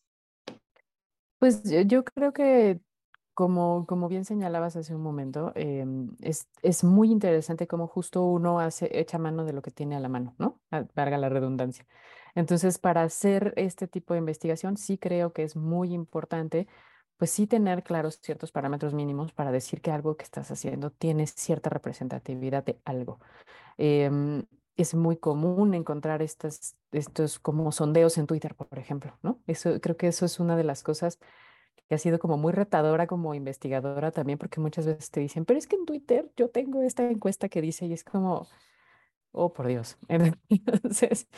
[1.39, 2.81] Pues yo creo que,
[3.35, 8.61] como, como bien señalabas hace un momento, em, es, es, muy interesante cómo justo uno
[8.61, 10.61] hace, echa mano de lo que tiene a la mano, ¿no?
[10.95, 11.87] Valga la redundancia.
[12.35, 16.67] Entonces, para hacer este tipo de investigación, sí creo que es muy importante
[17.23, 21.29] pues sí tener claros ciertos parámetros mínimos para decir que algo que estás haciendo tiene
[21.29, 23.21] cierta representatividad de algo.
[23.79, 29.41] Em, es muy común encontrar estas, estos como sondeos en Twitter, por ejemplo, ¿no?
[29.47, 31.21] Eso, creo que eso es una de las cosas
[31.89, 35.59] que ha sido como muy retadora como investigadora también, porque muchas veces te dicen, pero
[35.59, 38.49] es que en Twitter yo tengo esta encuesta que dice y es como,
[39.31, 39.97] oh, por Dios.
[40.09, 41.29] Entonces,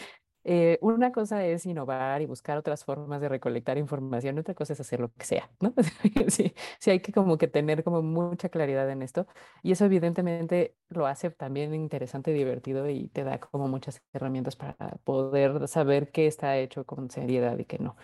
[0.44, 4.80] eh, una cosa es innovar y buscar otras formas de recolectar información, otra cosa es
[4.80, 5.72] hacer lo que sea, ¿no?
[6.28, 9.26] sí, sí hay que como que tener como mucha claridad en esto
[9.62, 14.76] y eso evidentemente lo hace también interesante, divertido y te da como muchas herramientas para
[15.04, 17.96] poder saber qué está hecho con seriedad y qué no.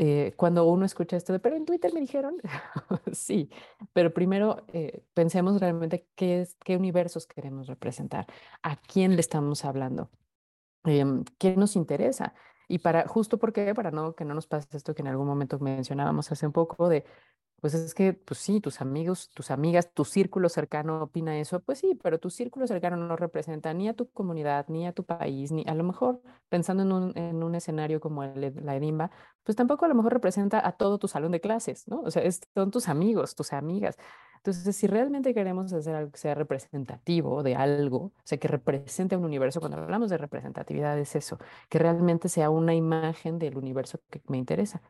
[0.00, 2.36] Eh, cuando uno escucha esto de, pero en Twitter me dijeron,
[3.12, 3.50] sí,
[3.92, 8.26] pero primero eh, pensemos realmente qué, es, qué universos queremos representar,
[8.62, 10.08] a quién le estamos hablando,
[10.84, 12.34] Em, ¿qué nos interesa?
[12.68, 15.58] Y para, justo porque, para no, que no nos pase esto que en algún momento
[15.58, 17.04] mencionábamos hace un poco de,
[17.60, 21.78] pues es que, pues sí, tus amigos, tus amigas, tu círculo cercano opina eso, pues
[21.80, 25.50] sí, pero tu círculo cercano no representa ni a tu comunidad, ni a tu país,
[25.52, 29.10] ni a lo mejor, pensando en un, en un escenario como el, la Edimba,
[29.42, 32.00] pues tampoco a lo mejor representa a todo tu salón de clases, ¿no?
[32.02, 32.22] O sea,
[32.54, 33.96] son tus amigos, tus amigas.
[34.38, 39.16] Entonces, si realmente queremos hacer algo que sea representativo de algo, o sea, que represente
[39.16, 44.00] un universo, cuando hablamos de representatividad es eso, que realmente sea una imagen del universo
[44.10, 44.82] que me interesa.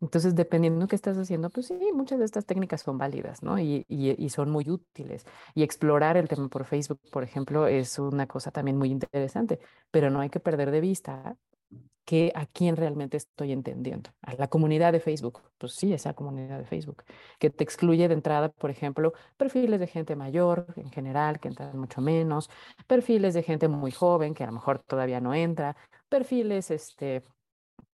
[0.00, 3.58] Entonces, dependiendo de qué estás haciendo, pues sí, muchas de estas técnicas son válidas, ¿no?
[3.58, 5.24] Y, y, son muy útiles.
[5.54, 9.58] Y explorar el tema por Facebook, por ejemplo, es una cosa también muy interesante,
[9.90, 11.36] pero no hay que perder de vista
[12.06, 14.10] que a quién realmente estoy entendiendo.
[14.22, 17.02] A la comunidad de Facebook, pues sí, esa comunidad de Facebook,
[17.40, 21.76] que te excluye de entrada, por ejemplo, perfiles de gente mayor en general, que entran
[21.76, 22.48] mucho menos,
[22.86, 25.76] perfiles de gente muy joven, que a lo mejor todavía no entra,
[26.08, 27.22] perfiles, este,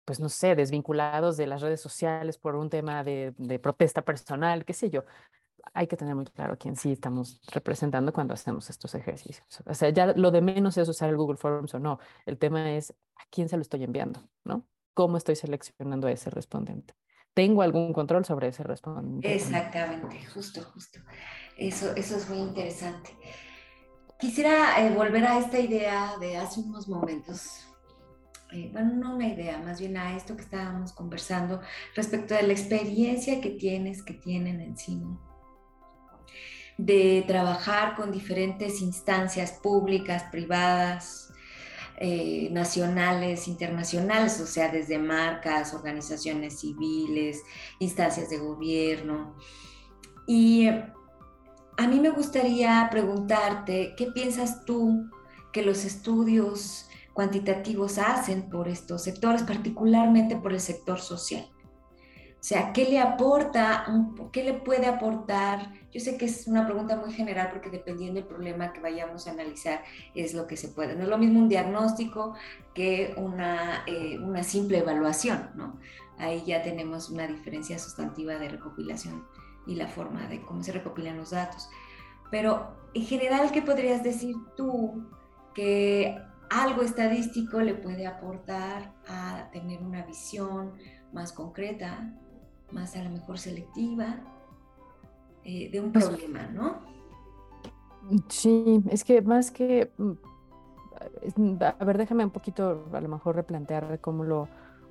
[0.04, 4.66] pues no sé, desvinculados de las redes sociales por un tema de, de protesta personal,
[4.66, 5.04] qué sé yo.
[5.74, 9.46] Hay que tener muy claro quién sí estamos representando cuando hacemos estos ejercicios.
[9.66, 12.00] O sea, ya lo de menos es usar el Google Forms o no.
[12.26, 14.68] El tema es a quién se lo estoy enviando, ¿no?
[14.94, 16.94] ¿Cómo estoy seleccionando a ese respondente?
[17.34, 19.34] ¿Tengo algún control sobre ese respondente?
[19.34, 21.00] Exactamente, justo, justo.
[21.58, 23.12] Eso, eso es muy interesante.
[24.20, 27.66] Quisiera eh, volver a esta idea de hace unos momentos
[28.52, 31.62] eh, bueno, no una idea, más bien a esto que estábamos conversando
[31.96, 35.18] respecto de la experiencia que tienes, que tienen encima,
[36.78, 41.34] de trabajar con diferentes instancias públicas, privadas,
[41.98, 47.42] eh, nacionales, internacionales, o sea, desde marcas, organizaciones civiles,
[47.80, 49.36] instancias de gobierno.
[50.26, 55.10] Y a mí me gustaría preguntarte, ¿qué piensas tú
[55.52, 61.50] que los estudios cuantitativos hacen por estos sectores, particularmente por el sector social.
[62.42, 63.86] O sea, ¿qué le aporta,
[64.32, 65.74] qué le puede aportar?
[65.92, 69.32] Yo sé que es una pregunta muy general porque dependiendo del problema que vayamos a
[69.32, 69.84] analizar
[70.16, 70.96] es lo que se puede.
[70.96, 72.34] No es lo mismo un diagnóstico
[72.74, 75.78] que una, eh, una simple evaluación, ¿no?
[76.18, 79.24] Ahí ya tenemos una diferencia sustantiva de recopilación
[79.68, 81.70] y la forma de cómo se recopilan los datos.
[82.32, 85.06] Pero en general, ¿qué podrías decir tú
[85.54, 86.18] que
[86.50, 90.74] algo estadístico le puede aportar a tener una visión
[91.14, 92.12] más concreta,
[92.72, 94.20] más a lo mejor selectiva
[95.44, 96.80] eh, de un pues problema, ¿no?
[98.30, 104.00] Sí, es que más que, mm, a ver, déjame un poquito a lo mejor replantear
[104.02, 104.48] cómo lo,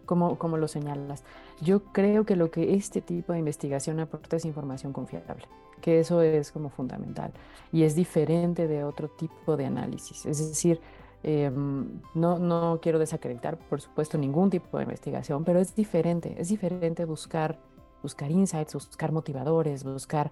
[0.07, 1.25] cómo, cómo lo señalas.
[1.61, 5.47] Yo creo que lo que este tipo de investigación aporta es información confiable,
[5.81, 7.33] que eso es como fundamental
[7.73, 10.27] y es diferente de otro tipo de análisis.
[10.27, 10.81] Es decir,
[11.23, 16.49] Em, no, no quiero desacreditar, por supuesto, ningún tipo de investigación, pero es diferente, es
[16.49, 17.59] diferente buscar,
[18.03, 20.31] buscar insights, buscar motivadores, buscar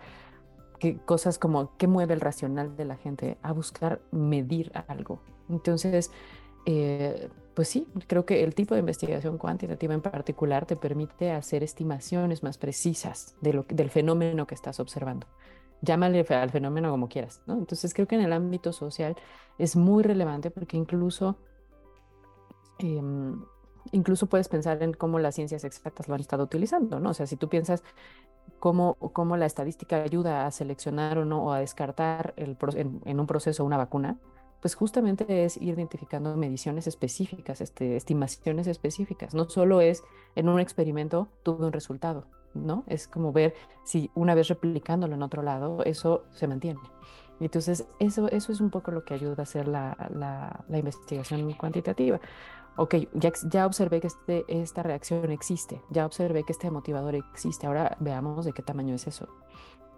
[1.04, 5.20] cosas como qué mueve el racional de la gente, a buscar medir algo.
[5.48, 6.12] Entonces,
[6.66, 11.64] eh, pues sí, creo que el tipo de investigación cuantitativa en particular te permite hacer
[11.64, 15.26] estimaciones más precisas de lo, del fenómeno que estás observando
[15.80, 17.54] llámale al fenómeno como quieras, ¿no?
[17.54, 19.16] Entonces creo que en el ámbito social
[19.58, 21.36] es muy relevante porque incluso,
[22.78, 23.44] em,
[23.92, 27.10] incluso puedes pensar en cómo las ciencias exactas lo han estado utilizando, ¿no?
[27.10, 27.82] O sea, si tú piensas
[28.58, 33.64] cómo, cómo la estadística ayuda a seleccionar o no, o a descartar en un proceso
[33.64, 34.18] una vacuna,
[34.60, 39.34] pues justamente es ir identificando mediciones específicas, este, estimaciones específicas.
[39.34, 40.02] No solo es
[40.34, 42.84] en un experimento tuve un resultado, ¿no?
[42.86, 46.80] Es como ver si una vez replicándolo en otro lado, eso se mantiene.
[47.40, 49.96] Entonces, eso, eso es un poco lo que ayuda a hacer la,
[50.68, 52.20] la, investigación cuantitativa.
[52.80, 57.96] Ok, ya, observé que este, esta reacción existe, ya observé que este motivador existe, ahora
[57.98, 59.26] veamos de qué tamaño es eso.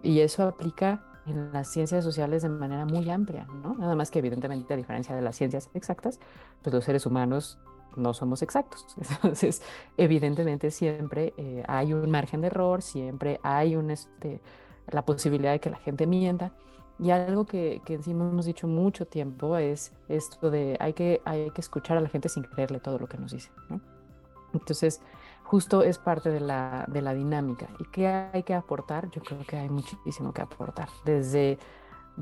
[0.01, 3.75] Y eso aplica en las ciencias sociales de manera muy amplia, ¿no?
[3.75, 6.19] Nada más que evidentemente a diferencia de las ciencias exactas,
[6.63, 7.59] pues los seres humanos
[7.95, 8.83] no somos exactos.
[8.97, 9.61] Entonces,
[9.95, 14.41] evidentemente siempre eh, hay un margen de error, siempre hay un, este,
[14.87, 16.51] la posibilidad de que la gente mienta.
[16.99, 21.49] Y algo que, que encima hemos dicho mucho tiempo es esto de hay que, hay
[21.51, 23.49] que escuchar a la gente sin creerle todo lo que nos dice.
[24.53, 25.01] Entonces,
[25.43, 27.67] justo es parte de la, de la dinámica.
[27.79, 29.09] ¿Y qué hay que aportar?
[29.11, 30.89] Yo creo que hay muchísimo que aportar.
[31.05, 31.57] Desde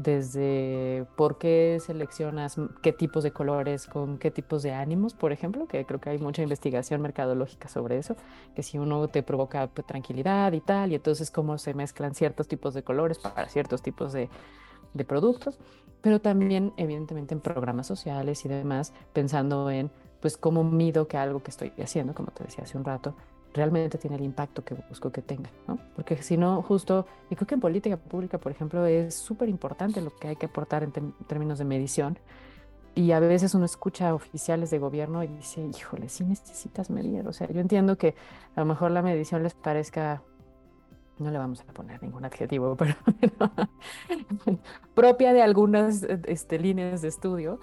[0.01, 5.67] desde por qué seleccionas qué tipos de colores con qué tipos de ánimos, por ejemplo,
[5.67, 8.15] que creo que hay mucha investigación mercadológica sobre eso,
[8.55, 12.47] que si uno te provoca pues, tranquilidad y tal, y entonces cómo se mezclan ciertos
[12.47, 14.29] tipos de colores para ciertos tipos de,
[15.05, 15.59] productos,
[16.01, 21.43] pero también evidentemente en programas sociales y demás, pensando en pues cómo mido que algo
[21.43, 23.15] que estoy haciendo, como te decía hace un rato,
[23.53, 25.79] realmente tiene el impacto que busco que tenga, ¿no?
[25.95, 30.01] Porque si no, justo, y creo que en política pública, por ejemplo, es súper importante
[30.01, 30.91] lo que hay que aportar en,
[31.27, 32.19] términos de medición.
[32.95, 37.27] Y a veces uno escucha oficiales de gobierno y dice, híjole, sí necesitas medir.
[37.27, 38.15] O sea, yo entiendo que
[38.55, 40.21] a lo mejor la medición les parezca,
[41.17, 42.95] no le vamos a poner ningún adjetivo, pero,
[44.95, 47.59] propia de algunas este, líneas de estudio,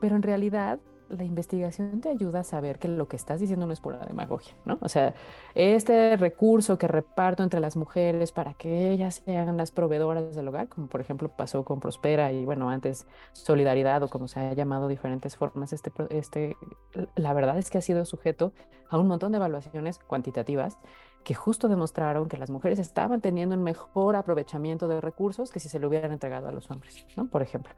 [0.00, 3.72] pero en realidad la investigación te ayuda a saber que lo que estás diciendo no
[3.72, 4.78] es pura demagogia, ¿no?
[4.80, 5.14] O sea,
[5.54, 10.68] este recurso que reparto entre las mujeres para que ellas sean las proveedoras del hogar,
[10.68, 14.88] como por ejemplo pasó con Prospera y bueno, antes Solidaridad o como se ha llamado
[14.88, 16.56] diferentes formas, este, este,
[17.14, 18.52] la verdad es que ha sido sujeto
[18.88, 20.78] a un montón de evaluaciones cuantitativas
[21.24, 25.68] que justo demostraron que las mujeres estaban teniendo un mejor aprovechamiento de recursos que si
[25.68, 27.28] se lo hubieran entregado a los hombres, ¿no?
[27.28, 27.72] Por ejemplo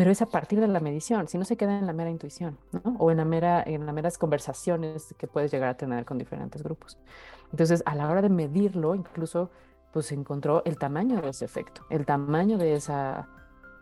[0.00, 2.56] pero es a partir de la medición, si no se queda en la mera intuición,
[2.72, 2.96] ¿no?
[2.98, 6.62] O en, la mera, en las meras conversaciones que puedes llegar a tener con diferentes
[6.62, 6.96] grupos.
[7.50, 9.50] Entonces, a la hora de medirlo, incluso
[9.92, 13.28] pues se encontró el tamaño de ese efecto, el tamaño de esa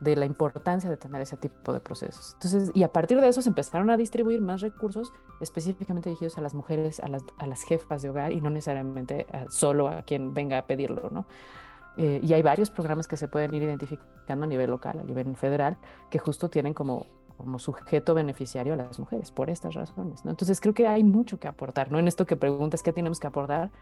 [0.01, 2.33] de la importancia de tener ese tipo de procesos.
[2.33, 6.41] Entonces, y a partir de eso se empezaron a distribuir más recursos específicamente dirigidos a
[6.41, 10.35] las mujeres, a las, a las jefas de hogar y no necesariamente solo a quien
[10.35, 11.27] venga a pedirlo, ¿no?
[11.99, 15.35] Eh, y hay varios programas que se pueden ir identificando a nivel local, a nivel
[15.35, 15.77] federal,
[16.11, 17.07] que justo tienen como,
[17.37, 20.31] como sujeto beneficiario a las mujeres por estas razones, ¿no?
[20.31, 21.99] Entonces creo que hay mucho que aportar, ¿no?
[21.99, 23.73] En esto que preguntas, ¿qué tenemos que aportar?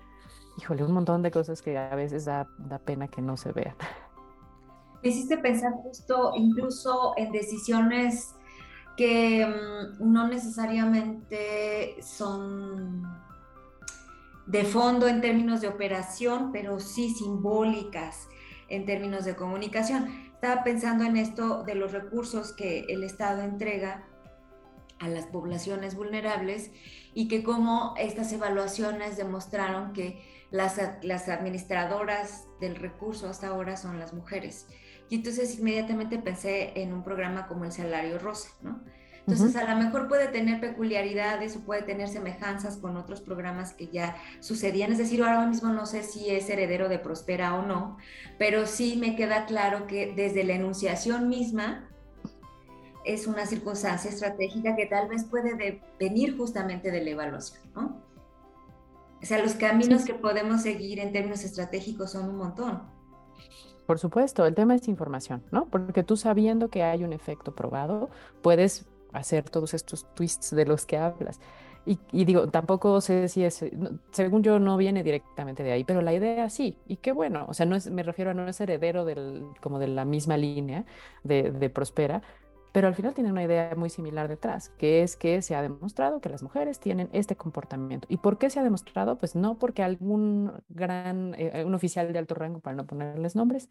[0.58, 3.76] Híjole, un montón de cosas que a veces da, da pena que no se vean.
[5.02, 8.34] Me hiciste pensar justo incluso en decisiones
[8.96, 13.25] que mm, no necesariamente son
[14.46, 18.28] de fondo en términos de operación, pero sí simbólicas
[18.68, 20.08] en términos de comunicación.
[20.34, 24.06] Estaba pensando en esto de los recursos que el Estado entrega
[24.98, 26.70] a las poblaciones vulnerables
[27.12, 33.98] y que como estas evaluaciones demostraron que las, las administradoras del recurso hasta ahora son
[33.98, 34.68] las mujeres.
[35.08, 38.80] Y entonces inmediatamente pensé en un programa como el Salario Rosa, ¿no?
[39.26, 43.88] Entonces, a lo mejor puede tener peculiaridades o puede tener semejanzas con otros programas que
[43.88, 44.92] ya sucedían.
[44.92, 47.96] Es decir, ahora mismo no sé si es heredero de Prospera o no,
[48.38, 51.88] pero sí me queda claro que desde la enunciación misma
[53.04, 58.00] es una circunstancia estratégica que tal vez puede venir justamente de la evaluación, ¿no?
[59.20, 62.82] O sea, los caminos que podemos seguir en términos estratégicos son un montón.
[63.86, 65.66] Por supuesto, el tema es información, ¿no?
[65.66, 68.10] Porque tú sabiendo que hay un efecto probado,
[68.42, 68.86] puedes
[69.20, 71.40] hacer todos estos twists de los que hablas.
[71.86, 73.64] Y, digo, tampoco sé si es,
[74.10, 77.54] según yo no viene directamente de ahí, pero la idea sí, y qué bueno, o
[77.54, 80.84] sea, no es, me refiero a no es heredero del, como de la misma línea
[81.22, 82.22] de, de Prospera,
[82.76, 86.20] pero al final tiene una idea muy similar detrás, que es que se ha demostrado
[86.20, 88.06] que las mujeres tienen este comportamiento.
[88.10, 89.16] ¿Y por qué se ha demostrado?
[89.16, 93.70] Pues no porque algún gran, eh, un oficial de alto rango, para no ponerles nombres,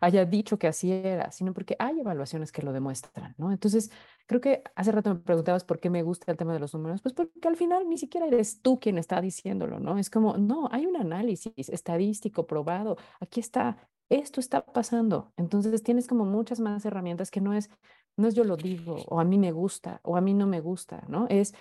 [0.00, 3.52] haya dicho que así era, sino porque hay evaluaciones que lo demuestran, ¿no?
[3.52, 3.90] Entonces,
[4.26, 7.02] creo que hace rato me preguntabas por qué me gusta el tema de los números,
[7.02, 9.98] pues porque al final ni siquiera eres tú quien está diciéndolo, ¿no?
[9.98, 13.76] Es como, no, hay un análisis estadístico probado, aquí está,
[14.08, 15.34] esto está pasando.
[15.36, 17.70] Entonces tienes como muchas más herramientas que no es,
[18.16, 20.60] no es yo lo digo, o a mí me gusta, o a mí no me
[20.60, 21.26] gusta, ¿no?
[21.28, 21.54] Es,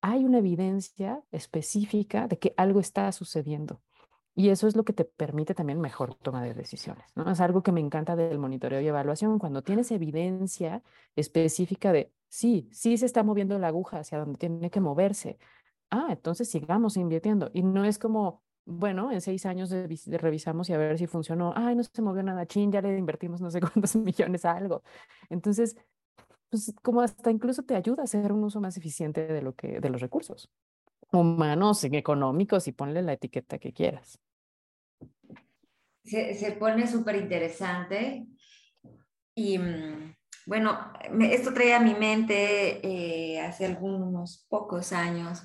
[0.00, 3.80] hay una evidencia específica de que algo está sucediendo.
[4.38, 7.30] Y eso es lo que te permite también mejor toma de decisiones, ¿no?
[7.30, 10.82] Es algo que me encanta del monitoreo y evaluación, cuando tienes evidencia
[11.16, 15.38] específica de, sí, sí se está moviendo la aguja hacia donde tiene que moverse.
[15.90, 17.50] Ah, entonces sigamos invirtiendo.
[17.54, 19.88] Y no es como, bueno, en seis años de,
[20.18, 21.54] revisamos y a ver si funcionó.
[21.56, 24.82] Ay, no se movió nada, chin, ya le invertimos no sé cuántos millones a algo.
[25.30, 25.76] Entonces,
[26.50, 29.80] pues como hasta incluso te ayuda a hacer un uso más eficiente de, lo que,
[29.80, 30.50] de los recursos
[31.12, 34.18] humanos, económicos y ponle la etiqueta que quieras.
[36.04, 38.26] Se, pone súper interesante
[39.34, 40.14] y mm,
[40.46, 45.42] bueno, esto trae a mi mente eh, hace algunos pocos años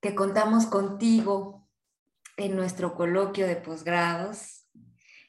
[0.00, 1.68] que contamos contigo
[2.36, 4.61] en nuestro coloquio de posgrados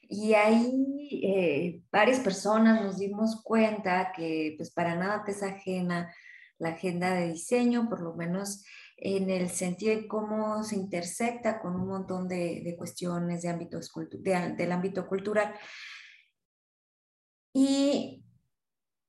[0.10, 6.14] y ahí eh, varias personas nos dimos cuenta que pues para nada te es ajena
[6.58, 8.66] la agenda de diseño, por lo menos
[8.98, 13.80] en el sentido de cómo se intersecta con un montón de, cuestiones de ámbito,
[14.56, 15.54] del ámbito cultural.
[17.54, 18.24] Y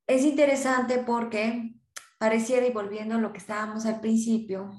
[0.06, 1.74] es interesante porque
[2.18, 4.72] pareciera, y volviendo a lo que estábamos al principio,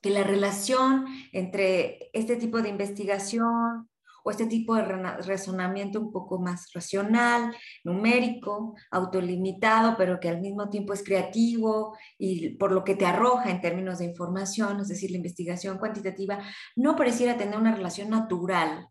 [0.00, 3.88] que la relación entre este tipo de investigación
[4.26, 10.68] o este tipo de razonamiento un poco más racional, numérico, autolimitado, pero que al mismo
[10.68, 15.12] tiempo es creativo y por lo que te arroja en términos de información, es decir,
[15.12, 16.40] la investigación cuantitativa,
[16.74, 18.88] no pareciera tener una relación natural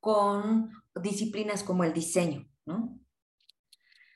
[0.00, 0.70] con
[1.02, 2.98] disciplinas como el diseño, ¿no?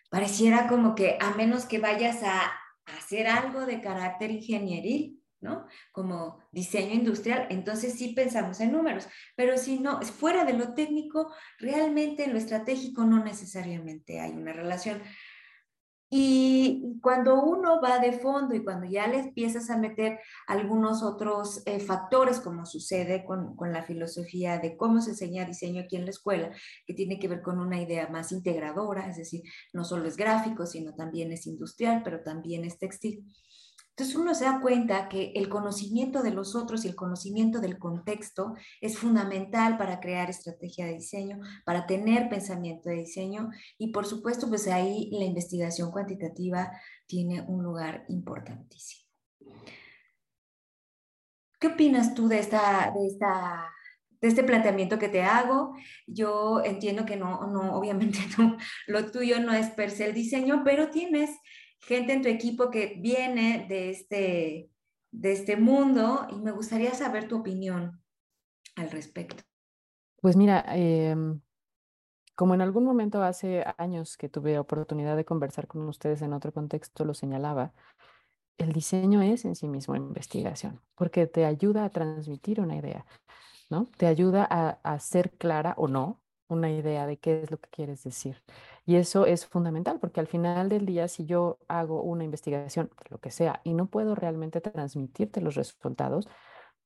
[0.08, 2.50] Pareciera como que a menos que vayas a
[2.86, 5.22] hacer algo de carácter ingenieril,
[5.92, 10.74] como diseño industrial, entonces sí pensamos en números, pero si no, es fuera de lo
[10.74, 15.02] técnico, realmente en lo estratégico no necesariamente hay una relación.
[16.16, 21.62] Y cuando uno va de fondo y cuando ya le empiezas a meter algunos otros
[21.66, 26.04] eh, factores, como sucede con, con, la filosofía de cómo se enseña diseño aquí en
[26.04, 26.52] la escuela,
[26.86, 29.42] que tiene que ver con una idea más integradora, es decir,
[29.72, 33.24] no solo es gráfico, sino también es industrial, pero también es textil
[33.96, 37.78] entonces uno se da cuenta que el conocimiento de los otros y el conocimiento del
[37.78, 44.04] contexto es fundamental para crear estrategia de diseño, para tener pensamiento de diseño y por
[44.04, 46.72] supuesto pues ahí la investigación cuantitativa
[47.06, 49.08] tiene un lugar importantísimo.
[51.60, 53.70] ¿Qué opinas tú de esta, de esta
[54.24, 55.76] de este planteamiento que te hago.
[56.06, 60.62] Yo entiendo que no, no, obviamente no, lo tuyo no es per se el diseño,
[60.64, 61.28] pero tienes
[61.86, 64.70] gente en tu equipo que viene de este,
[65.10, 68.02] de este mundo y me gustaría saber tu opinión
[68.76, 69.42] al respecto.
[70.20, 71.40] Pues mira, em,
[72.34, 76.52] como en algún momento hace años que tuve oportunidad de conversar con ustedes en otro
[76.52, 77.74] contexto, lo señalaba,
[78.56, 83.04] el diseño es en sí mismo investigación, porque te ayuda a transmitir una idea,
[83.68, 83.86] ¿no?
[83.98, 87.68] Te ayuda a, a ser clara o no una idea de qué es lo que
[87.70, 88.42] quieres decir.
[88.86, 93.18] Y eso es fundamental, porque al final del día, si yo hago una investigación, lo
[93.18, 96.28] que sea, y no puedo realmente transmitirte los resultados,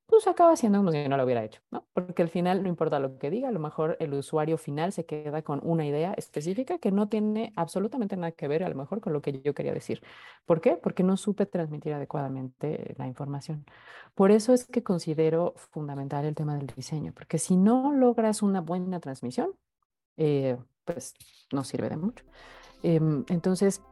[0.09, 1.85] pues acaba siendo como si no lo hubiera hecho, ¿no?
[1.93, 5.05] Porque al final no importa lo que diga, a lo mejor el usuario final se
[5.05, 9.03] queda con una idea específica que no tiene absolutamente nada que ver a lo mejor
[9.03, 10.03] con lo que yo quería decir.
[10.47, 10.77] ¿Por qué?
[10.77, 13.67] Porque no supe transmitir adecuadamente la información.
[14.15, 18.63] Por eso es que considero fundamental el tema del diseño, porque si no logras una
[18.63, 19.51] buena transmisión,
[20.17, 20.57] eh,
[20.87, 21.15] pues
[21.53, 22.25] no sirve de mucho.
[22.83, 23.83] Em, entonces,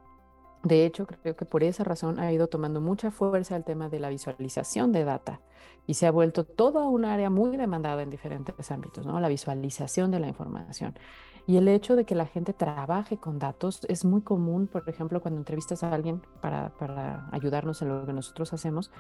[0.67, 4.01] de hecho, creo que por esa razón ha ido tomando mucha fuerza el tema de
[4.01, 5.41] la visualización de data
[5.87, 9.21] y se ha vuelto toda un área muy demandada en diferentes ámbitos, ¿no?
[9.21, 10.95] La visualización de la información.
[11.47, 15.21] Y el hecho de que la gente trabaje con datos es muy común, por ejemplo,
[15.21, 18.91] cuando entrevistas a alguien para, para ayudarnos en lo que nosotros hacemos,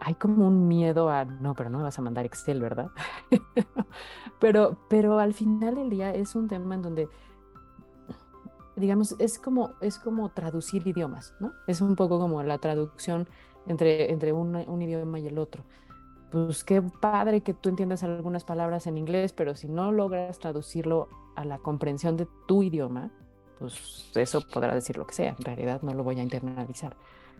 [0.00, 2.90] hay como un miedo a, no, pero no me vas a mandar Excel, ¿verdad?
[4.40, 7.08] pero, pero al final del día es un tema en donde
[8.80, 11.52] digamos, es como, es como traducir idiomas, ¿no?
[11.66, 13.28] Es un poco como la traducción
[13.66, 15.64] entre, entre un, un idioma y el otro.
[16.30, 21.08] Pues qué padre que tú entiendas algunas palabras en inglés, pero si no logras traducirlo
[21.36, 23.10] a la comprensión de tu idioma,
[23.58, 26.96] pues eso podrá decir lo que sea, en realidad no lo voy a internalizar.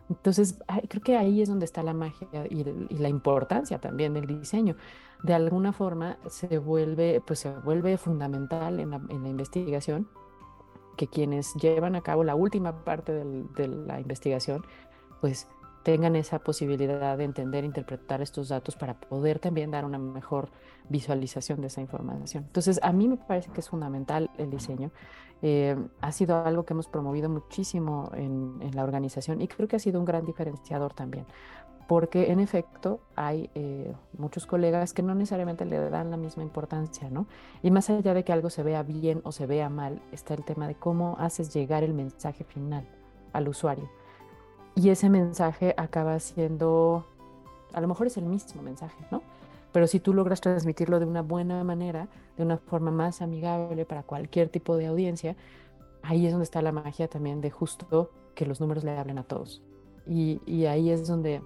[0.09, 4.27] Entonces, creo que ahí es donde está la magia y, y, la importancia también del
[4.27, 4.75] diseño.
[5.23, 10.09] De alguna forma se vuelve, pues se vuelve fundamental en la, en la investigación
[10.97, 14.65] que quienes llevan a cabo la última parte de la investigación,
[15.21, 15.49] pues
[15.83, 20.51] tengan esa posibilidad de entender, interpretar estos datos para poder también dar una mejor
[20.89, 22.45] visualización de esa información.
[22.45, 24.91] Entonces, a mí me parece que es fundamental el diseño.
[25.43, 29.77] Eh, ha sido algo que hemos promovido muchísimo en, en, la organización y creo que
[29.77, 31.25] ha sido un gran diferenciador también,
[31.91, 37.11] porque en efecto hay eh, muchos colegas que no necesariamente le dan la misma importancia,
[37.11, 37.27] ¿no?
[37.65, 40.45] Y más allá de que algo se vea bien o se vea mal, está el
[40.45, 42.87] tema de cómo haces llegar el mensaje final
[43.33, 43.91] al usuario.
[44.77, 47.07] Y ese mensaje acaba siendo,
[47.73, 49.21] a lo mejor es el mismo mensaje, ¿no?
[49.73, 54.05] Pero si tú logras transmitirlo de una buena manera, de una forma más amigable para
[54.05, 55.35] cualquier tipo de audiencia,
[56.05, 59.25] ahí es donde está la magia también de justo que los números le hablen a
[59.25, 59.61] todos.
[60.07, 61.43] Y, y ahí es donde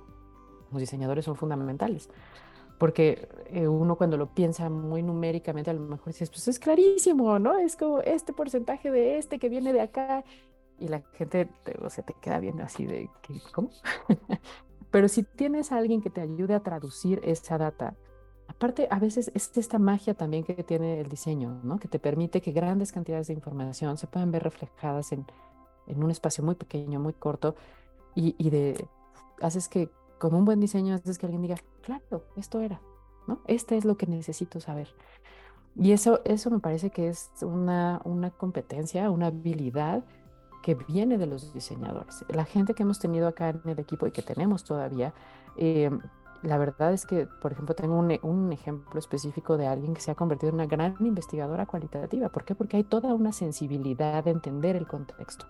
[0.71, 2.09] los diseñadores son fundamentales.
[2.79, 7.39] Porque eh, uno cuando lo piensa muy numéricamente, a lo mejor dices, pues es clarísimo,
[7.39, 7.59] ¿no?
[7.59, 10.25] Es como este porcentaje de este que viene de acá.
[10.79, 11.49] Y la gente
[11.83, 13.09] o se te queda viendo así de,
[13.53, 13.71] ¿cómo?
[14.91, 17.95] Pero si tienes a alguien que te ayude a traducir esa data,
[18.49, 21.79] aparte a veces es esta magia también que tiene el diseño, ¿no?
[21.79, 25.25] Que te permite que grandes cantidades de información se puedan ver reflejadas en,
[25.87, 27.55] en un espacio muy pequeño, muy corto,
[28.15, 28.87] y, y de,
[29.41, 32.81] haces que con un buen diseño es que alguien diga, claro, esto era,
[33.27, 33.41] ¿no?
[33.47, 34.89] Este es lo que necesito saber.
[35.77, 40.05] Y eso, eso me parece que es una, una competencia, una habilidad
[40.63, 42.25] que viene de los diseñadores.
[42.29, 45.13] La gente que hemos tenido acá en el equipo y que tenemos todavía,
[45.57, 45.91] eh,
[46.43, 50.11] la verdad es que, por ejemplo, tengo un, un, ejemplo específico de alguien que se
[50.11, 52.29] ha convertido en una gran investigadora cualitativa.
[52.29, 52.55] ¿Por qué?
[52.55, 55.47] Porque hay toda una sensibilidad de entender el contexto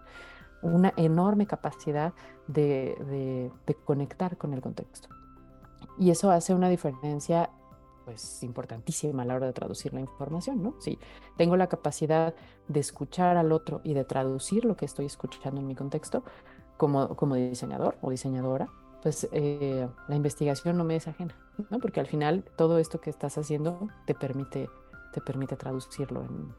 [0.64, 2.14] una enorme capacidad
[2.46, 3.50] de,
[3.84, 5.08] conectar con el contexto.
[5.98, 7.50] Y eso hace una diferencia
[8.04, 10.74] pues importantísima a la hora de traducir la información, ¿no?
[10.78, 10.98] Si
[11.38, 12.34] tengo la capacidad
[12.68, 16.22] de escuchar al otro y de traducir lo que estoy escuchando en mi contexto,
[16.76, 18.68] como, como diseñador o diseñadora,
[19.02, 21.34] pues eh, la investigación no me es ajena,
[21.70, 21.78] ¿no?
[21.78, 24.68] Porque al final todo esto que estás haciendo te permite,
[25.12, 26.52] te permite traducirlo en,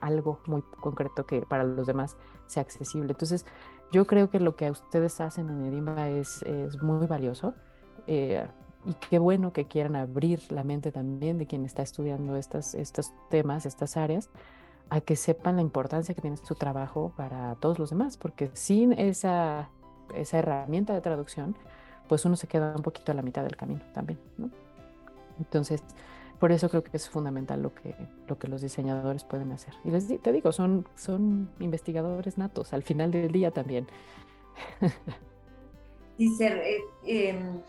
[0.00, 3.12] algo muy concreto que para los demás sea accesible.
[3.12, 3.46] Entonces,
[3.92, 7.54] yo creo que lo que ustedes hacen en Edimba es, es muy valioso.
[8.06, 8.46] Eh,
[8.84, 13.12] y qué bueno que quieran abrir la mente también de quien está estudiando estas, estos
[13.30, 14.30] temas, estas áreas,
[14.90, 18.92] a que sepan la importancia que tiene su trabajo para todos los demás, porque sin
[18.92, 19.70] esa,
[20.14, 21.56] esa herramienta de traducción,
[22.08, 24.50] pues uno se queda un poquito a la mitad del camino también, ¿no?
[25.38, 25.82] Entonces,
[26.38, 27.94] por eso creo que es fundamental lo que,
[28.28, 29.74] lo que los diseñadores pueden hacer.
[29.84, 33.86] Y les te digo, son, son investigadores natos al final del día también.
[36.18, 37.60] Dice, em,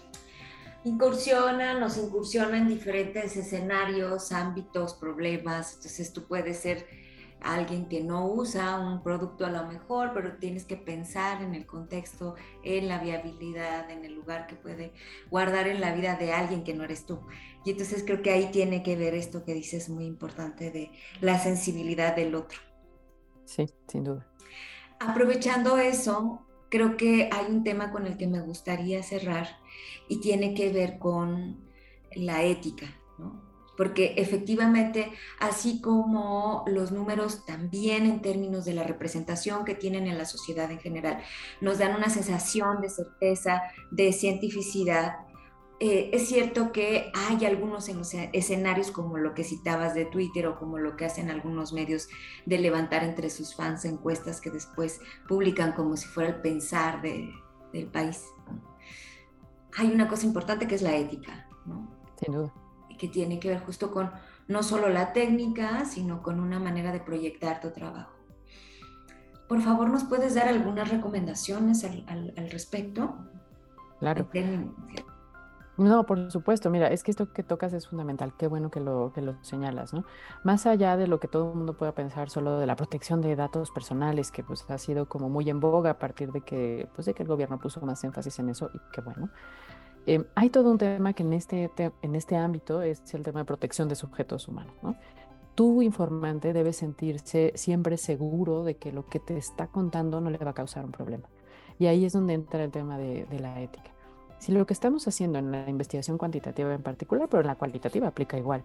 [0.84, 5.76] incursiona, nos incursiona en diferentes escenarios, ámbitos, problemas.
[5.76, 6.86] Entonces tú puedes ser
[7.41, 11.65] alguien que no usa un producto a lo mejor, pero tienes que pensar en el
[11.65, 14.93] contexto, en la viabilidad, en el lugar que puede
[15.29, 17.19] guardar en la vida de alguien que no eres tú.
[17.63, 21.39] Y entonces creo que ahí tiene que ver esto que dices muy importante de la
[21.39, 22.59] sensibilidad del otro.
[23.45, 24.27] Sí, sin duda.
[24.99, 29.47] Aprovechando eso, creo que hay un tema con el que me gustaría cerrar
[30.09, 31.65] y tiene que ver con
[32.15, 33.46] la ética, ¿no?
[33.78, 40.17] Porque efectivamente, así como los números también en términos de la representación que tienen en
[40.17, 41.21] la sociedad en general,
[41.61, 43.61] nos dan una sensación de certeza,
[43.91, 45.17] de cientificidad,
[45.80, 47.88] eh, es cierto que hay algunos
[48.34, 52.09] escenarios como lo que citabas de Twitter o como lo que hacen algunos medios
[52.47, 57.88] de levantar entre sus fans encuestas que después publican como si fuera el pensar del
[57.91, 58.25] país.
[59.78, 61.88] Hay una cosa importante que es la ética, ¿no?
[62.19, 62.51] Sin duda
[62.97, 64.11] que tiene que ver justo con
[64.47, 68.11] no solo la técnica, sino con una manera de proyectar tu trabajo.
[69.47, 73.15] Por favor, ¿nos puedes dar algunas recomendaciones al, respecto?
[73.99, 74.27] Claro.
[75.77, 76.69] No, por supuesto.
[76.71, 78.33] Mira, es que esto que tocas es fundamental.
[78.35, 80.05] Qué bueno que lo, que lo señalas, ¿no?
[80.43, 83.35] Más allá de lo que todo el mundo pueda pensar solo de la protección de
[83.35, 87.05] datos personales, que pues ha sido como muy en boga a partir de que, pues,
[87.05, 89.29] de que el gobierno puso más énfasis en eso, y qué bueno.
[90.07, 91.69] Em, hay todo un tema que en este,
[92.01, 94.73] en este ámbito es el tema de protección de sujetos humanos.
[94.81, 94.95] ¿no?
[95.53, 100.37] Tu informante debe sentirse siempre seguro de que lo que te está contando no le
[100.37, 101.27] va a causar un problema.
[101.77, 103.91] Y ahí es donde entra el tema de, de la ética.
[104.39, 108.07] Si lo que estamos haciendo en la investigación cuantitativa en particular, pero en la cualitativa
[108.07, 108.63] aplica igual,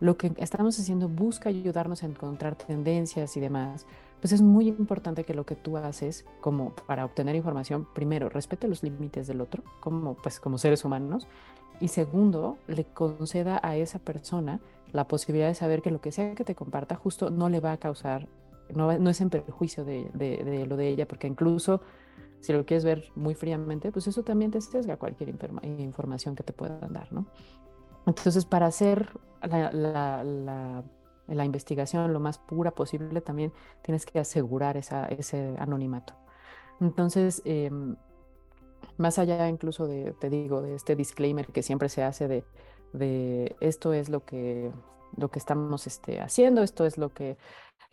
[0.00, 3.86] lo que estamos haciendo busca ayudarnos a encontrar tendencias y demás,
[4.22, 8.68] pues es muy importante que lo que tú haces como para obtener información, primero, respete
[8.68, 11.26] los límites del otro, como, pues, como seres humanos,
[11.80, 14.60] y segundo, le conceda a esa persona
[14.92, 17.72] la posibilidad de saber que lo que sea que te comparta justo no le va
[17.72, 18.28] a causar,
[18.72, 21.80] no, no es en perjuicio de, de, lo de ella, porque incluso
[22.38, 26.52] si lo quieres ver muy fríamente, pues eso también te sesga cualquier información que te
[26.52, 27.26] puedan dar, ¿no?
[28.06, 30.84] Entonces, para hacer la,
[31.28, 33.52] investigación lo más pura posible, también
[33.82, 36.14] tienes que asegurar ese anonimato.
[36.80, 37.96] Entonces, em,
[38.96, 42.44] más allá incluso de, te digo, de este disclaimer que siempre se hace de,
[42.92, 44.70] de esto es lo que,
[45.16, 47.36] lo que estamos este, haciendo, esto es lo que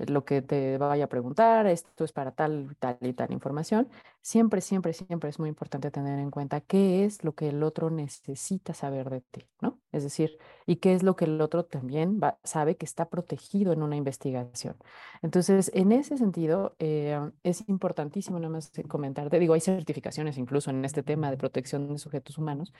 [0.07, 3.89] lo que te vaya a preguntar, esto es para tal, tal y tal información.
[4.21, 7.89] Siempre, siempre, siempre es muy importante tener en cuenta qué es lo que el otro
[7.89, 9.79] necesita saber de ti, ¿no?
[9.91, 13.81] Es decir, y qué es lo que el otro también sabe que está protegido en
[13.81, 14.75] una investigación.
[15.21, 20.85] Entonces, en ese sentido, eh, es importantísimo nada más comentarte, digo, hay certificaciones incluso en
[20.85, 22.73] este tema de protección de sujetos humanos,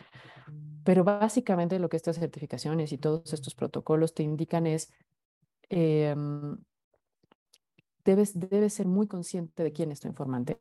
[0.90, 4.92] pero básicamente lo que estas certificaciones y todos estos protocolos te indican es...
[5.70, 6.58] Em,
[8.04, 8.34] debes,
[8.74, 10.58] ser muy consciente de quién es tu informante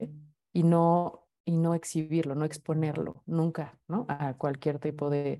[0.53, 4.05] y no, y no exhibirlo, no exponerlo nunca, ¿no?
[4.11, 5.39] A cualquier tipo de,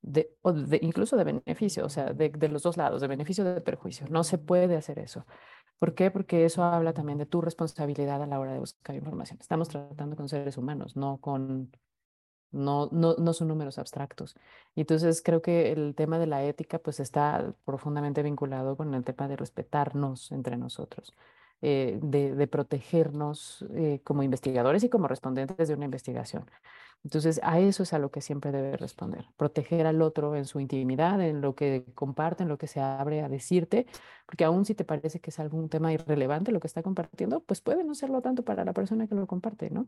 [0.00, 0.34] de,
[0.80, 4.06] incluso de beneficio, o sea, de, de, los dos lados, de beneficio o de perjuicio.
[4.08, 5.26] No se puede hacer eso.
[5.78, 6.10] ¿Por qué?
[6.10, 9.38] Porque eso habla también de tu responsabilidad a la hora de buscar información.
[9.38, 11.70] Estamos tratando con seres humanos, no con,
[12.52, 14.36] no, no, no son números abstractos.
[14.76, 19.28] Entonces creo que el tema de la ética pues está profundamente vinculado con el tema
[19.28, 21.14] de respetarnos entre nosotros.
[21.62, 26.50] Eh, de, protegernos eh, como investigadores y como respondentes de una investigación.
[27.04, 30.58] Entonces, a eso es a lo que siempre debe responder, proteger al otro en su
[30.58, 33.86] intimidad, en lo que comparte, en lo que se abre a decirte,
[34.24, 37.60] porque aún si te parece que es algún tema irrelevante lo que está compartiendo, pues
[37.60, 39.86] puede no serlo tanto para la persona que lo comparte, ¿no?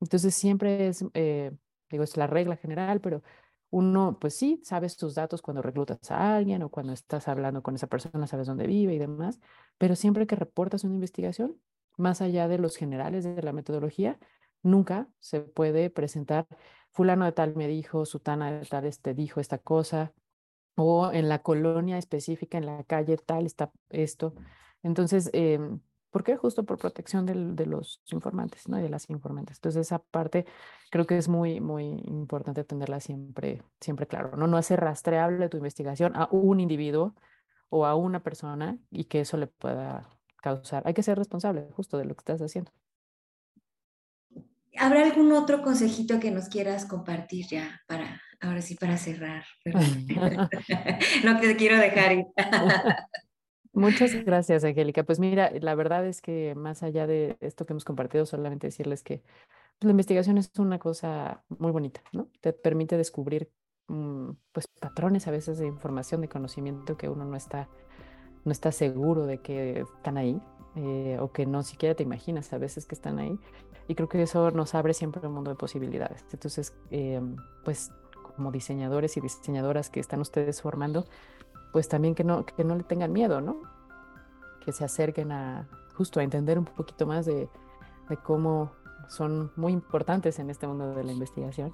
[0.00, 1.52] Entonces, siempre es, eh,
[1.90, 3.22] digo, es la regla general, pero
[3.70, 7.74] uno, pues sí, sabes tus datos cuando reclutas a alguien o cuando estás hablando con
[7.74, 9.40] esa persona, sabes dónde vive y demás,
[9.78, 11.60] pero siempre que reportas una investigación,
[11.96, 14.18] más allá de los generales de la metodología,
[14.62, 16.46] nunca se puede presentar
[16.92, 20.14] fulano de tal me dijo, sutana de tal este dijo esta cosa,
[20.76, 24.34] o en la colonia específica, en la calle tal está esto.
[24.82, 25.58] Entonces, eh,
[26.16, 26.34] ¿Por qué?
[26.34, 28.78] Justo por protección de los informantes, ¿no?
[28.78, 29.58] Y de las informantes.
[29.58, 30.46] Entonces, esa parte
[30.90, 34.46] creo que es muy, muy importante tenerla siempre, siempre claro, ¿no?
[34.46, 37.14] No hacer rastreable tu investigación a un individuo
[37.68, 40.08] o a una persona y que eso le pueda
[40.40, 40.82] causar.
[40.86, 42.72] Hay que ser responsable justo de lo que estás haciendo.
[44.78, 49.44] ¿Habrá algún otro consejito que nos quieras compartir ya para, ahora sí, para cerrar?
[51.24, 52.24] no te quiero dejar ir.
[53.76, 55.04] Muchas gracias, Angélica.
[55.04, 59.02] Pues mira, la verdad es que más allá de esto que hemos compartido, solamente decirles
[59.02, 59.22] que
[59.78, 62.28] pues, la investigación es una cosa muy bonita, ¿no?
[62.40, 63.50] Te permite descubrir
[63.88, 67.68] mm, pues patrones a veces de información, de conocimiento que uno no está,
[68.46, 70.40] no está seguro de que están ahí
[70.76, 73.38] eh, o que no siquiera te imaginas a veces que están ahí.
[73.88, 76.24] Y creo que eso nos abre siempre un mundo de posibilidades.
[76.32, 77.20] Entonces, eh,
[77.62, 77.92] pues
[78.36, 81.04] como diseñadores y diseñadoras que están ustedes formando,
[81.72, 83.62] pues también que no, que no le tengan miedo, ¿no?
[84.64, 87.48] Que se acerquen a justo a entender un poquito más de,
[88.08, 88.72] de cómo
[89.08, 91.72] son muy importantes en este mundo de la investigación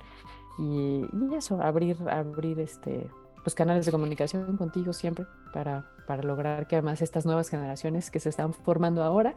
[0.59, 3.11] y, eso, abrir, abrir este,
[3.43, 8.20] pues canales de comunicación contigo siempre para, para lograr que además estas nuevas generaciones que
[8.20, 9.34] se están formando ahora,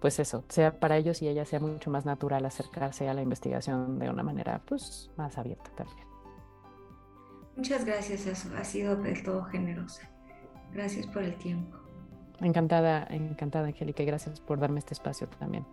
[0.00, 3.98] pues eso, sea para ellos y ellas sea mucho más natural acercarse a la investigación
[3.98, 6.07] de una manera pues más abierta también.
[7.58, 10.08] Muchas gracias, ha sido del todo generosa.
[10.72, 11.76] Gracias por el tiempo.
[12.40, 15.66] Encantada, encantada, Angélica, y gracias por darme este espacio también.